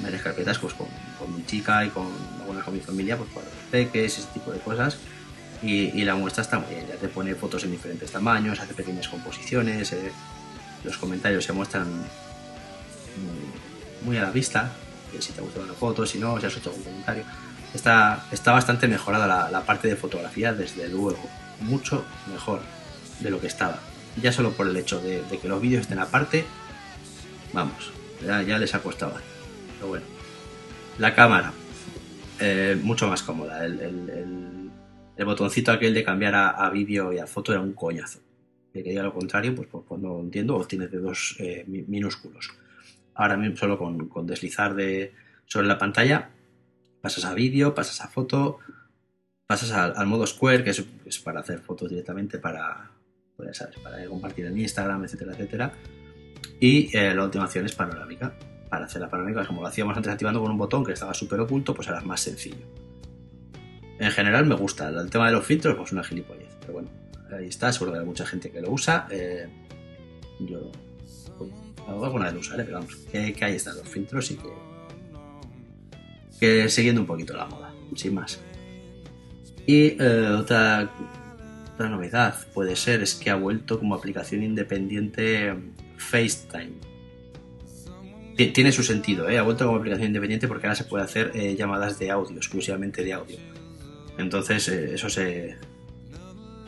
varias 0.01 0.21
carpetas 0.21 0.59
pues, 0.59 0.75
con, 0.75 0.87
con, 1.19 1.35
mi 1.35 1.47
chica 1.47 1.83
y 1.87 1.89
con 1.89 2.09
algunas 2.41 2.63
con 2.63 2.75
mi 2.75 2.81
familia, 2.81 3.17
pues 3.17 3.31
para 3.31 3.47
los 3.47 3.55
peques, 3.71 4.19
ese 4.19 4.29
tipo 4.35 4.53
de 4.53 4.59
cosas. 4.59 4.99
Y, 5.63 5.99
y, 5.99 6.05
la 6.05 6.15
muestra 6.15 6.43
está 6.43 6.59
muy 6.59 6.75
bien, 6.75 6.87
ya 6.89 6.97
te 6.97 7.09
pone 7.09 7.35
fotos 7.35 7.65
en 7.65 7.71
diferentes 7.71 8.11
tamaños, 8.11 8.61
hace 8.61 8.75
pequeñas 8.75 9.09
composiciones, 9.09 9.93
eh, 9.93 10.13
los 10.85 10.99
comentarios 10.99 11.45
se 11.45 11.55
muestran 11.55 11.87
muy 14.05 14.19
a 14.19 14.23
la 14.23 14.31
vista, 14.31 14.73
si 15.21 15.33
te 15.33 15.41
ha 15.41 15.43
gustado 15.43 15.65
una 15.65 15.75
foto, 15.75 16.07
si 16.07 16.19
no, 16.19 16.39
si 16.41 16.47
has 16.47 16.57
hecho 16.57 16.71
algún 16.71 16.85
comentario. 16.85 17.25
Está, 17.75 18.27
está 18.31 18.53
bastante 18.53 18.87
mejorada 18.87 19.27
la, 19.27 19.51
la 19.51 19.65
parte 19.65 19.89
de 19.89 19.97
fotografía, 19.97 20.53
desde 20.53 20.89
luego 20.89 21.19
mucho 21.61 22.05
mejor 22.31 22.61
de 23.21 23.31
lo 23.31 23.41
que 23.41 23.47
estaba. 23.47 23.79
Ya 24.21 24.33
solo 24.33 24.53
por 24.53 24.69
el 24.69 24.77
hecho 24.77 25.01
de, 25.01 25.23
de 25.23 25.39
que 25.39 25.49
los 25.49 25.61
vídeos 25.61 25.83
estén 25.83 25.99
aparte, 25.99 26.45
vamos, 27.53 27.91
ya, 28.25 28.43
ya, 28.43 28.59
les 28.59 28.75
ha 28.75 28.83
costado. 28.83 29.15
Pero 29.77 29.89
bueno, 29.89 30.05
la 30.99 31.15
cámara, 31.15 31.53
eh, 32.41 32.79
mucho 32.83 33.09
más 33.09 33.23
cómoda. 33.23 33.65
El, 33.65 33.81
el, 33.81 34.11
el, 34.11 34.71
el, 35.17 35.25
botoncito 35.25 35.73
aquel 35.73 35.95
de 35.95 36.05
cambiar 36.05 36.35
a, 36.35 36.51
a 36.51 36.71
vídeo 36.71 37.13
y 37.13 37.19
a 37.19 37.27
foto 37.27 37.53
era 37.53 37.61
un 37.61 37.73
coñazo. 37.73 38.21
De 38.75 38.83
que 38.83 38.91
diga 38.91 39.03
lo 39.03 39.13
contrario, 39.13 39.55
pues, 39.55 39.69
pues, 39.71 39.85
pues 39.87 40.01
no 40.01 40.21
entiendo, 40.21 40.57
o 40.57 40.67
dedos 40.67 41.37
eh, 41.39 41.65
minúsculos. 41.67 42.51
Ahora 43.15 43.37
mismo 43.37 43.57
solo 43.57 43.79
con, 43.79 44.09
con 44.09 44.27
deslizar 44.27 44.75
de, 44.75 45.13
sobre 45.47 45.67
la 45.67 45.79
pantalla, 45.79 46.31
pasas 47.01 47.25
a 47.25 47.35
vídeo, 47.35 47.75
pasas 47.75 48.01
a 48.01 48.09
foto, 48.09 48.59
pasas 49.47 49.73
al, 49.73 50.07
modo 50.07 50.27
Square, 50.27 50.65
que 50.65 50.71
es, 50.71 51.19
para 51.19 51.41
hacer 51.41 51.61
fotos 51.61 51.91
directamente 51.91 52.39
para, 52.39 52.91
pues 53.37 53.63
para 53.83 54.05
compartir 54.07 54.47
en 54.47 54.59
Instagram, 54.59 55.05
etcétera, 55.05 55.33
etcétera. 55.33 55.73
Y 56.59 56.97
eh, 56.97 57.15
la 57.15 57.25
última 57.25 57.45
opción 57.45 57.67
es 57.67 57.75
panorámica. 57.75 58.33
Para 58.71 58.87
hacer 58.87 59.03
la 59.03 59.11
panorámica, 59.11 59.47
como 59.47 59.61
lo 59.61 59.67
hacíamos 59.67 59.95
antes 59.97 60.11
activando 60.11 60.41
con 60.41 60.51
un 60.51 60.57
botón 60.57 60.85
que 60.85 60.93
estaba 60.93 61.13
súper 61.13 61.41
oculto, 61.41 61.75
pues 61.75 61.89
ahora 61.89 62.01
es 62.01 62.07
más 62.07 62.21
sencillo. 62.21 62.65
En 63.99 64.11
general 64.11 64.47
me 64.47 64.55
gusta. 64.55 64.89
El 64.89 65.11
tema 65.11 65.27
de 65.27 65.33
los 65.33 65.45
filtros, 65.45 65.77
pues 65.77 65.93
una 65.93 66.03
gilipollez. 66.03 66.57
Pero 66.61 66.73
bueno, 66.73 66.89
ahí 67.37 67.49
está. 67.49 67.71
Seguro 67.73 67.93
que 67.93 67.99
hay 67.99 68.07
mucha 68.07 68.25
gente 68.25 68.51
que 68.51 68.63
lo 68.63 68.71
usa. 68.71 69.07
Eh, 69.11 69.47
yo 70.41 70.73
alguna 71.89 72.31
vez 72.31 72.41
usaré, 72.41 72.65
pero 72.65 72.79
vamos, 72.79 72.95
que, 73.11 73.19
ahí 73.19 73.57
están 73.57 73.77
los 73.77 73.89
filtros 73.89 74.31
y 74.31 74.37
que, 74.37 74.49
que 76.41 76.69
siguiendo 76.69 77.01
un 77.01 77.07
poquito 77.07 77.35
la 77.37 77.47
moda, 77.47 77.73
sin 77.95 78.15
más. 78.15 78.41
Y 79.67 79.97
eh, 80.01 80.37
otra, 80.39 80.91
otra 81.75 81.89
novedad 81.89 82.35
puede 82.53 82.77
ser 82.77 83.03
es 83.03 83.15
que 83.15 83.31
ha 83.31 83.37
vuelto 83.37 83.79
como 83.79 83.95
aplicación 83.95 84.43
independiente 84.43 85.55
FaceTime. 85.97 86.93
Tiene 88.37 88.73
su 88.73 88.83
sentido, 88.83 89.29
¿eh? 89.29 89.39
ha 89.39 89.43
vuelto 89.43 89.67
como 89.67 89.79
aplicación 89.79 90.09
independiente 90.09 90.49
porque 90.49 90.67
ahora 90.67 90.75
se 90.75 90.85
puede 90.85 91.05
hacer 91.05 91.31
eh, 91.35 91.55
llamadas 91.55 91.99
de 91.99 92.11
audio, 92.11 92.37
exclusivamente 92.37 93.05
de 93.05 93.13
audio. 93.13 93.37
Entonces, 94.19 94.69
eh, 94.69 94.95
eso 94.95 95.09
se. 95.09 95.57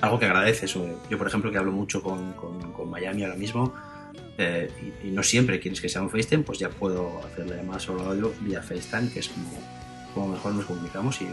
Algo 0.01 0.19
que 0.19 0.27
agradece. 0.27 0.67
Eso. 0.67 1.01
Yo, 1.11 1.19
por 1.19 1.27
ejemplo, 1.27 1.51
que 1.51 1.59
hablo 1.59 1.73
mucho 1.73 2.03
con, 2.03 2.33
con 2.35 2.91
Miami 2.91 3.25
ahora 3.25 3.37
mismo, 3.37 3.75
eh, 4.37 4.71
y, 5.03 5.11
no 5.11 5.23
siempre 5.23 5.61
quieres 5.61 5.81
que 5.81 5.89
sea 5.89 6.03
un 6.03 6.11
FaceTime, 6.11 6.43
pues 6.43 6.59
ya 6.59 6.69
puedo 6.69 7.21
hacer 7.25 7.49
la 7.49 7.57
llamada 7.57 7.79
solo 7.79 8.03
audio 8.03 8.33
vía 8.41 8.63
FaceTime, 8.63 9.11
que 9.11 9.21
es 9.21 9.29
como, 9.29 9.51
como 10.13 10.29
mejor 10.29 10.55
nos 10.55 10.65
comunicamos 10.65 11.21
y 11.23 11.29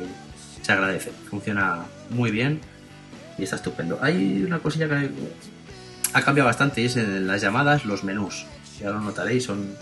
se 0.61 0.71
agradece. 0.71 1.11
Funciona 1.29 1.85
muy 2.09 2.31
bien 2.31 2.61
y 3.37 3.43
está 3.43 3.55
estupendo. 3.55 3.97
Hay 4.01 4.43
una 4.45 4.59
cosilla 4.59 4.87
que 4.87 5.09
ha 6.13 6.21
cambiado 6.21 6.47
bastante 6.47 6.81
y 6.81 6.85
es 6.85 6.97
en 6.97 7.27
las 7.27 7.41
llamadas 7.41 7.85
los 7.85 8.03
menús. 8.03 8.45
Ya 8.79 8.91
lo 8.91 8.99
notaréis, 8.99 9.45
son 9.45 9.75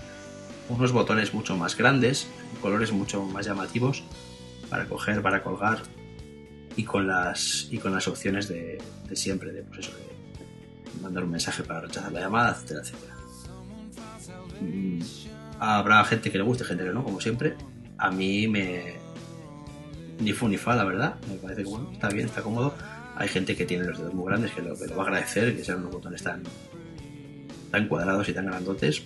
unos 0.70 0.92
botones 0.92 1.34
mucho 1.34 1.58
más 1.58 1.76
grandes, 1.76 2.28
colores 2.62 2.92
mucho 2.92 3.24
más 3.24 3.46
llamativos 3.46 4.04
para 4.70 4.86
coger, 4.86 5.22
para 5.22 5.44
colgar 5.44 5.80
y 6.76 6.84
con 6.84 7.08
las, 7.08 7.68
y 7.72 7.80
con 7.80 7.92
las 7.92 8.08
opciones 8.08 8.48
de, 8.48 8.78
de 9.08 9.16
siempre, 9.16 9.52
de, 9.52 9.64
pues 9.64 9.80
eso, 9.80 9.92
mandar 11.02 11.24
un 11.24 11.32
mensaje 11.32 11.64
para 11.64 11.82
rechazar 11.82 12.12
la 12.12 12.22
llamada, 12.22 12.52
etcétera, 12.52 12.82
etcétera. 12.82 13.14
Mm, 14.62 15.00
habrá 15.60 16.04
gente 16.06 16.32
que 16.32 16.38
le 16.38 16.44
guste, 16.44 16.64
gente 16.64 16.84
que 16.84 16.92
no, 16.92 17.04
como 17.04 17.22
siempre. 17.22 17.56
A 17.98 18.12
mí 18.12 18.48
me. 18.48 18.96
Ni 20.20 20.34
fu 20.34 20.48
ni 20.48 20.58
fa, 20.58 20.76
la 20.76 20.84
verdad. 20.84 21.16
Me 21.30 21.36
parece 21.36 21.64
que 21.64 21.70
está 21.94 22.10
bien, 22.10 22.28
está 22.28 22.42
cómodo. 22.42 22.74
Hay 23.16 23.28
gente 23.28 23.56
que 23.56 23.66
tiene 23.66 23.86
los 23.86 23.98
dedos 23.98 24.14
muy 24.14 24.26
grandes 24.26 24.52
que 24.52 24.62
lo, 24.62 24.76
va 24.78 25.04
a 25.04 25.08
agradecer, 25.08 25.56
que 25.56 25.64
sean 25.64 25.80
unos 25.80 25.92
botones 25.92 26.24
tan, 26.24 26.44
tan 27.72 27.88
cuadrados 27.88 28.28
y 28.30 28.34
tan 28.34 28.46
grandotes. 28.46 29.04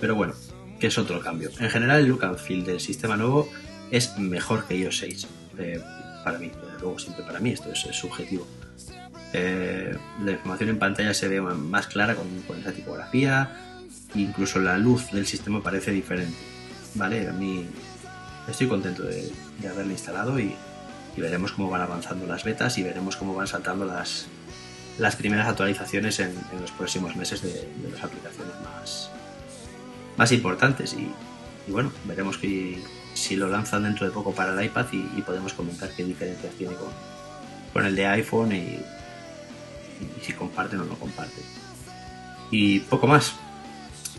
Pero 0.00 0.14
bueno, 0.14 0.34
que 0.78 0.86
es 0.86 0.98
otro 0.98 1.20
cambio. 1.20 1.50
En 1.58 1.68
general, 1.68 2.00
el 2.00 2.06
look 2.06 2.24
and 2.24 2.38
feel 2.38 2.64
del 2.64 2.80
sistema 2.80 3.16
nuevo 3.16 3.48
es 3.90 4.18
mejor 4.18 4.66
que 4.66 4.76
iOS 4.76 4.98
6. 4.98 5.26
Eh, 5.58 5.80
para 6.24 6.38
mí, 6.38 6.50
luego 6.80 6.98
siempre 6.98 7.24
para 7.24 7.40
mí, 7.40 7.50
esto 7.50 7.70
es, 7.70 7.84
es 7.84 7.96
subjetivo. 7.96 8.46
Eh, 9.32 9.96
la 10.24 10.32
información 10.32 10.70
en 10.70 10.78
pantalla 10.78 11.14
se 11.14 11.28
ve 11.28 11.40
más 11.40 11.86
clara 11.86 12.14
con, 12.14 12.26
con, 12.42 12.58
esa 12.58 12.72
tipografía, 12.72 13.50
incluso 14.14 14.58
la 14.58 14.76
luz 14.76 15.10
del 15.12 15.26
sistema 15.26 15.62
parece 15.62 15.92
diferente. 15.92 16.36
Vale, 16.94 17.28
a 17.28 17.32
mí 17.32 17.66
estoy 18.48 18.66
contento 18.66 19.04
de, 19.04 19.30
de 19.60 19.68
haberlo 19.68 19.92
instalado 19.92 20.38
y, 20.40 20.56
y, 21.16 21.20
veremos 21.20 21.52
cómo 21.52 21.70
van 21.70 21.82
avanzando 21.82 22.26
las 22.26 22.42
betas 22.42 22.76
y 22.78 22.82
veremos 22.82 23.16
cómo 23.16 23.34
van 23.34 23.46
saltando 23.46 23.84
las, 23.84 24.26
las 24.98 25.14
primeras 25.14 25.46
actualizaciones 25.46 26.18
en, 26.18 26.34
en 26.52 26.60
los 26.60 26.72
próximos 26.72 27.14
meses 27.14 27.42
de, 27.42 27.52
de, 27.52 27.90
las 27.92 28.02
aplicaciones 28.02 28.54
más, 28.64 29.10
más 30.16 30.32
importantes. 30.32 30.94
Y, 30.94 31.08
y 31.68 31.70
bueno, 31.70 31.92
veremos 32.04 32.36
que, 32.36 32.82
si 33.14 33.36
lo 33.36 33.48
lanzan 33.48 33.84
dentro 33.84 34.06
de 34.06 34.12
poco 34.12 34.32
para 34.32 34.52
el 34.52 34.64
iPad 34.64 34.86
y, 34.92 35.08
y 35.16 35.22
podemos 35.22 35.52
comentar 35.52 35.90
qué 35.90 36.04
diferencias 36.04 36.52
tiene 36.54 36.74
con, 36.74 36.88
con 37.72 37.86
el 37.86 37.94
de 37.94 38.06
iPhone 38.06 38.52
y, 38.52 38.80
y, 40.00 40.24
si 40.24 40.32
comparten 40.32 40.80
o 40.80 40.84
no 40.84 40.94
comparten. 40.94 41.44
Y 42.50 42.80
poco 42.80 43.06
más. 43.06 43.34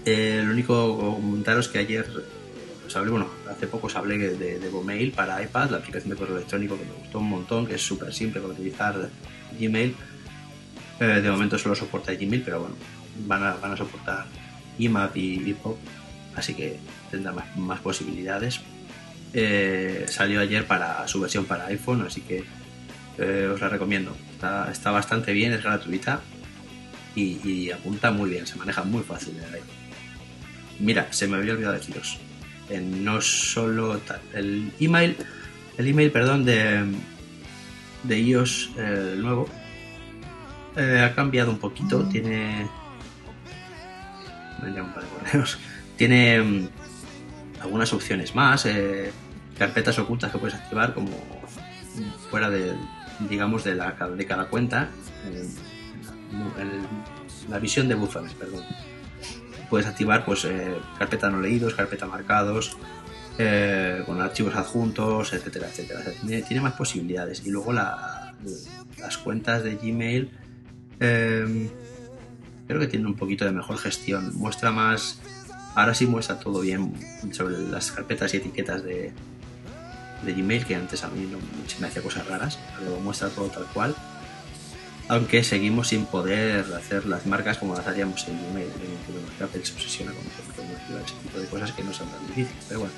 Eh, 0.05 0.41
lo 0.43 0.53
único 0.53 0.97
comentaros 0.97 1.67
que 1.67 1.79
ayer 1.79 2.07
os 2.87 2.95
hablé, 2.95 3.11
bueno, 3.11 3.27
hace 3.49 3.67
poco 3.67 3.87
os 3.87 3.95
hablé 3.95 4.17
de, 4.17 4.59
de, 4.59 5.13
para 5.15 5.41
iPad, 5.41 5.69
la 5.69 5.77
aplicación 5.77 6.09
de 6.11 6.15
correo 6.15 6.37
electrónico 6.37 6.77
que 6.77 6.85
me 6.85 6.93
gustó 6.93 7.19
un 7.19 7.29
montón, 7.29 7.67
que 7.67 7.75
es 7.75 7.81
súper 7.81 8.13
simple 8.13 8.41
para 8.41 8.53
utilizar 8.53 9.09
Gmail. 9.59 9.95
Eh, 10.99 11.05
de 11.05 11.31
momento 11.31 11.57
solo 11.57 11.75
soporta 11.75 12.13
Gmail, 12.13 12.41
pero 12.43 12.61
bueno, 12.61 12.75
van 13.25 13.43
a, 13.43 13.53
van 13.53 13.73
a 13.73 13.77
soportar 13.77 14.25
IMAP 14.77 15.17
y, 15.17 15.35
y 15.35 15.57
así 16.35 16.53
que 16.53 16.77
tendrá 17.11 17.31
más, 17.31 17.55
más 17.57 17.79
posibilidades 17.79 18.61
eh, 19.33 20.05
salió 20.09 20.41
ayer 20.41 20.65
para 20.67 21.07
su 21.07 21.21
versión 21.21 21.45
para 21.45 21.67
iPhone, 21.67 22.01
así 22.05 22.21
que 22.21 22.43
eh, 23.21 23.47
os 23.47 23.61
la 23.61 23.69
recomiendo. 23.69 24.15
Está, 24.33 24.71
está, 24.71 24.91
bastante 24.91 25.33
bien, 25.33 25.53
es 25.53 25.63
gratuita 25.63 26.21
y, 27.15 27.39
y, 27.47 27.71
apunta 27.71 28.11
muy 28.11 28.29
bien, 28.29 28.47
se 28.47 28.55
maneja 28.55 28.83
muy 28.83 29.03
fácil 29.03 29.37
el 29.37 29.53
iPhone. 29.53 29.81
Mira, 30.79 31.07
se 31.11 31.27
me 31.27 31.37
había 31.37 31.53
olvidado 31.53 31.75
deciros. 31.75 32.19
Eh, 32.69 32.79
no 32.79 33.21
solo 33.21 33.97
tal, 33.99 34.21
el 34.33 34.71
email, 34.79 35.17
el 35.77 35.87
email, 35.87 36.11
perdón, 36.11 36.45
de, 36.45 36.85
de 38.03 38.19
iOS 38.19 38.71
eh, 38.77 39.15
nuevo 39.17 39.47
ha 40.75 41.13
cambiado 41.13 41.51
un 41.51 41.59
poquito. 41.59 42.03
Tiene. 42.05 42.67
Me 44.61 44.81
un 44.81 44.93
par 44.93 45.03
de 45.03 45.09
correos. 45.09 45.57
Tiene 45.97 46.41
mm, 46.41 46.69
algunas 47.61 47.91
opciones 47.93 48.35
más, 48.35 48.65
eh, 48.65 49.11
carpetas 49.57 49.97
ocultas 49.99 50.31
que 50.31 50.37
puedes 50.37 50.55
activar 50.55 50.93
como 50.93 51.11
fuera 52.29 52.49
de, 52.49 52.73
digamos, 53.29 53.63
de, 53.63 53.75
la, 53.75 53.91
de 53.91 54.25
cada 54.25 54.47
cuenta, 54.47 54.89
eh, 55.25 55.47
la 57.49 57.59
visión 57.59 57.87
de 57.87 57.95
buffers, 57.95 58.33
perdón. 58.33 58.63
Puedes 59.69 59.87
activar 59.87 60.25
pues 60.25 60.45
eh, 60.45 60.75
carpeta 60.99 61.29
no 61.29 61.39
leídos, 61.39 61.73
carpeta 61.75 62.05
marcados, 62.05 62.77
eh, 63.37 64.03
con 64.05 64.21
archivos 64.21 64.55
adjuntos, 64.55 65.33
etcétera, 65.33 65.67
etcétera. 65.67 66.01
O 66.01 66.27
tiene, 66.27 66.61
más 66.61 66.73
posibilidades. 66.73 67.45
Y 67.45 67.51
luego 67.51 67.71
la, 67.71 68.35
las 68.97 69.17
cuentas 69.17 69.63
de 69.63 69.75
Gmail 69.77 70.31
creo 70.99 72.79
que 72.79 72.87
tienen 72.87 73.07
un 73.07 73.15
poquito 73.15 73.45
de 73.45 73.51
mejor 73.51 73.77
gestión. 73.77 74.35
Muestra 74.35 74.71
más 74.71 75.21
ahora 75.75 75.93
sí 75.93 76.05
muestra 76.05 76.39
todo 76.39 76.61
bien 76.61 76.93
sobre 77.31 77.57
las 77.57 77.91
carpetas 77.91 78.33
y 78.33 78.37
etiquetas 78.37 78.83
de, 78.83 79.13
de 80.23 80.33
Gmail, 80.33 80.65
que 80.65 80.75
antes 80.75 81.03
a 81.03 81.09
mí 81.09 81.27
no, 81.31 81.37
me 81.79 81.87
hacía 81.87 82.01
cosas 82.01 82.27
raras, 82.27 82.59
pero 82.77 82.99
muestra 82.99 83.29
todo 83.29 83.47
tal 83.47 83.65
cual. 83.65 83.95
Aunque 85.07 85.43
seguimos 85.43 85.89
sin 85.89 86.05
poder 86.05 86.65
hacer 86.73 87.05
las 87.05 87.25
marcas 87.25 87.57
como 87.57 87.75
las 87.75 87.85
haríamos 87.85 88.25
en 88.27 88.37
Gmail. 88.37 88.69
Apple 89.41 89.65
se 89.65 89.73
obsesiona 89.73 90.11
con 90.11 90.21
ese 90.21 91.13
tipo 91.23 91.39
de 91.39 91.47
cosas 91.47 91.71
que 91.73 91.83
no 91.83 91.93
son 91.93 92.07
tan 92.09 92.25
difíciles. 92.27 92.63
Pero 92.67 92.81
bueno, 92.81 92.93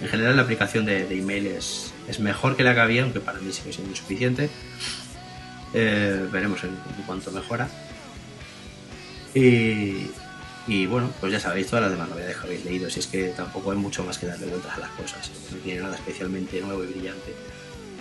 en 0.00 0.08
general 0.08 0.36
la 0.36 0.42
aplicación 0.42 0.86
de, 0.86 1.06
de 1.06 1.18
email 1.18 1.46
es, 1.48 1.92
es, 2.06 2.20
mejor 2.20 2.56
que 2.56 2.62
la 2.62 2.74
que 2.74 2.80
había, 2.80 3.02
aunque 3.02 3.20
para 3.20 3.38
mí 3.40 3.52
sigue 3.52 3.72
siendo 3.72 3.90
insuficiente. 3.90 4.48
Eh, 5.74 6.26
veremos 6.32 6.62
en, 6.64 6.70
en 6.70 7.02
cuánto 7.04 7.30
mejora. 7.32 7.68
Y, 9.34 10.06
y 10.68 10.84
bueno, 10.84 11.10
pues 11.18 11.32
ya 11.32 11.40
sabéis 11.40 11.66
todas 11.66 11.84
las 11.84 11.92
demás 11.92 12.10
novedades 12.10 12.36
que 12.36 12.46
habéis 12.46 12.64
leído, 12.64 12.90
si 12.90 13.00
es 13.00 13.06
que 13.06 13.28
tampoco 13.28 13.70
hay 13.72 13.78
mucho 13.78 14.04
más 14.04 14.18
que 14.18 14.26
darle 14.26 14.46
vueltas 14.46 14.76
a 14.76 14.80
las 14.80 14.90
cosas, 14.90 15.30
no 15.50 15.56
tiene 15.58 15.80
nada 15.80 15.96
especialmente 15.96 16.60
nuevo 16.60 16.84
y 16.84 16.88
brillante. 16.88 17.34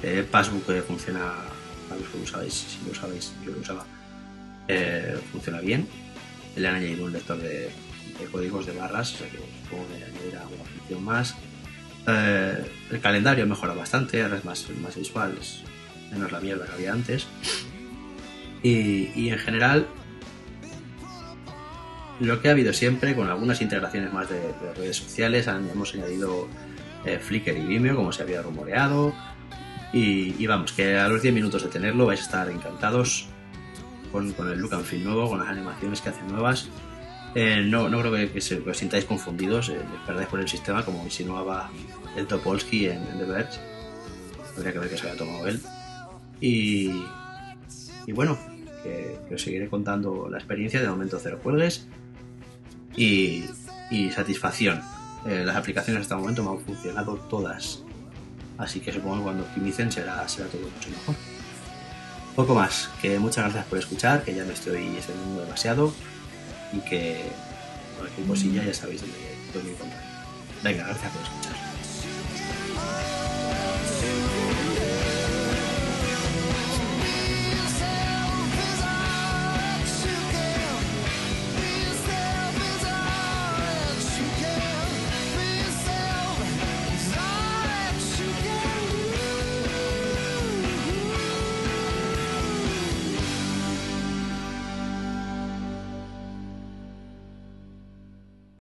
Eh, 0.03 0.27
Passbook 0.30 0.69
eh, 0.69 0.82
funciona, 0.82 1.34
para 1.88 2.01
los 2.01 2.10
que 2.10 2.19
lo 2.19 2.27
sabéis, 2.27 2.53
si 2.53 2.86
lo 2.86 2.93
sabéis, 2.93 3.32
yo 3.45 3.53
lo 3.53 3.60
usaba, 3.60 3.86
eh, 4.67 5.17
funciona 5.32 5.62
bien. 5.62 5.88
Le 6.58 6.67
han 6.67 6.75
añadido 6.75 7.06
un 7.06 7.13
lector 7.13 7.38
de, 7.38 7.69
de, 8.19 8.25
códigos 8.32 8.65
de 8.65 8.73
barras, 8.73 9.13
o 9.13 9.17
sea 9.19 9.30
que 9.30 9.38
supongo 9.38 9.88
que 9.88 10.03
añadirá 10.03 10.45
una 10.47 10.65
función 10.65 11.03
más. 11.03 11.36
Eh, 12.06 12.65
el 12.91 12.99
calendario 12.99 13.47
mejora 13.47 13.73
bastante, 13.73 14.21
ahora 14.23 14.38
es 14.38 14.45
más, 14.45 14.67
más 14.82 14.95
visual, 14.97 15.38
es 15.39 15.62
menos 16.12 16.32
la 16.34 16.41
mierda 16.41 16.65
que 16.65 16.73
había 16.73 16.91
antes. 16.91 17.27
Y, 18.62 19.12
y 19.15 19.30
en 19.30 19.39
general 19.39 19.88
lo 22.19 22.41
que 22.41 22.49
ha 22.49 22.51
habido 22.51 22.73
siempre, 22.73 23.15
con 23.15 23.30
algunas 23.30 23.62
integraciones 23.62 24.12
más 24.12 24.30
de, 24.30 24.39
de 24.39 24.73
redes 24.75 24.97
sociales, 24.97 25.47
han, 25.47 25.69
hemos 25.69 25.93
añadido 25.93 26.47
eh, 27.06 27.19
Flickr 27.19 27.56
y 27.56 27.65
Vimeo, 27.65 27.95
como 27.95 28.12
se 28.12 28.23
había 28.23 28.41
rumoreado. 28.41 29.13
Y, 29.93 30.36
y, 30.38 30.47
vamos, 30.47 30.73
que 30.73 30.97
a 30.97 31.08
los 31.08 31.21
10 31.21 31.34
minutos 31.34 31.63
de 31.63 31.69
tenerlo 31.69 32.06
vais 32.06 32.19
a 32.19 32.23
estar 32.23 32.49
encantados 32.49 33.27
con, 34.12 34.34
con 34.34 34.51
el 34.51 34.60
look 34.60 34.73
and 34.73 34.84
feel 34.84 35.03
nuevo, 35.03 35.30
con 35.30 35.39
las 35.39 35.47
animaciones 35.47 36.01
que 36.01 36.10
hacen 36.10 36.27
nuevas. 36.27 36.69
Eh, 37.36 37.62
no, 37.63 37.88
no 37.88 37.99
creo 37.99 38.12
que, 38.12 38.32
que, 38.32 38.41
se, 38.41 38.63
que, 38.63 38.69
os 38.69 38.77
sintáis 38.77 39.06
confundidos, 39.06 39.69
eh, 39.69 39.80
perdáis 40.06 40.27
por 40.27 40.39
el 40.39 40.47
sistema, 40.47 40.84
como 40.84 41.03
insinuaba 41.03 41.69
el 42.15 42.25
Topolsky 42.25 42.88
en, 42.88 43.03
en 43.08 43.19
The 43.19 43.25
Verge. 43.25 43.60
Habría 44.58 44.73
que 44.73 44.80
ver 44.80 44.89
que 44.89 44.97
se 44.97 45.08
había 45.08 45.17
tomado 45.17 45.47
él. 45.47 45.62
Y, 46.41 47.03
y 48.08 48.12
bueno, 48.12 48.38
que, 48.84 49.19
que, 49.30 49.36
os 49.36 49.41
seguiré 49.41 49.69
contando 49.69 50.27
la 50.30 50.38
experiencia. 50.38 50.82
De 50.82 50.89
momento, 50.89 51.19
cero 51.21 51.39
cuelgues 51.41 51.88
y, 52.97 53.45
satisfacción. 54.13 54.81
Eh, 55.25 55.43
las 55.45 55.55
aplicaciones 55.55 56.01
hasta 56.01 56.15
el 56.15 56.21
momento 56.21 56.43
me 56.43 56.51
han 56.51 56.60
funcionado 56.60 57.15
todas, 57.29 57.83
así 58.57 58.79
que 58.79 58.91
supongo 58.91 59.17
que 59.17 59.23
cuando 59.23 59.43
optimicen 59.43 59.91
será, 59.91 60.27
será 60.27 60.47
todo 60.47 60.62
mucho 60.62 60.89
mejor. 60.89 61.15
Poco 62.36 62.53
más, 62.53 62.89
que 63.01 63.17
muchas 63.19 63.45
gracias 63.45 63.65
por 63.65 63.79
escuchar, 63.79 64.23
que 64.23 64.33
ya 64.33 64.43
me 64.43 64.53
estoy 64.53 64.86
extendiendo 64.95 65.41
demasiado 65.41 65.93
y 66.73 66.79
que 66.79 67.23
cualquier 67.97 68.27
cosilla 68.27 68.63
ya 68.63 68.73
sabéis 68.73 69.01
dónde, 69.01 69.17
dónde 69.53 69.71
encontrar. 69.71 70.03
Venga, 70.63 70.83
gracias 70.86 71.12
por 71.12 71.21
escuchar. 71.23 71.77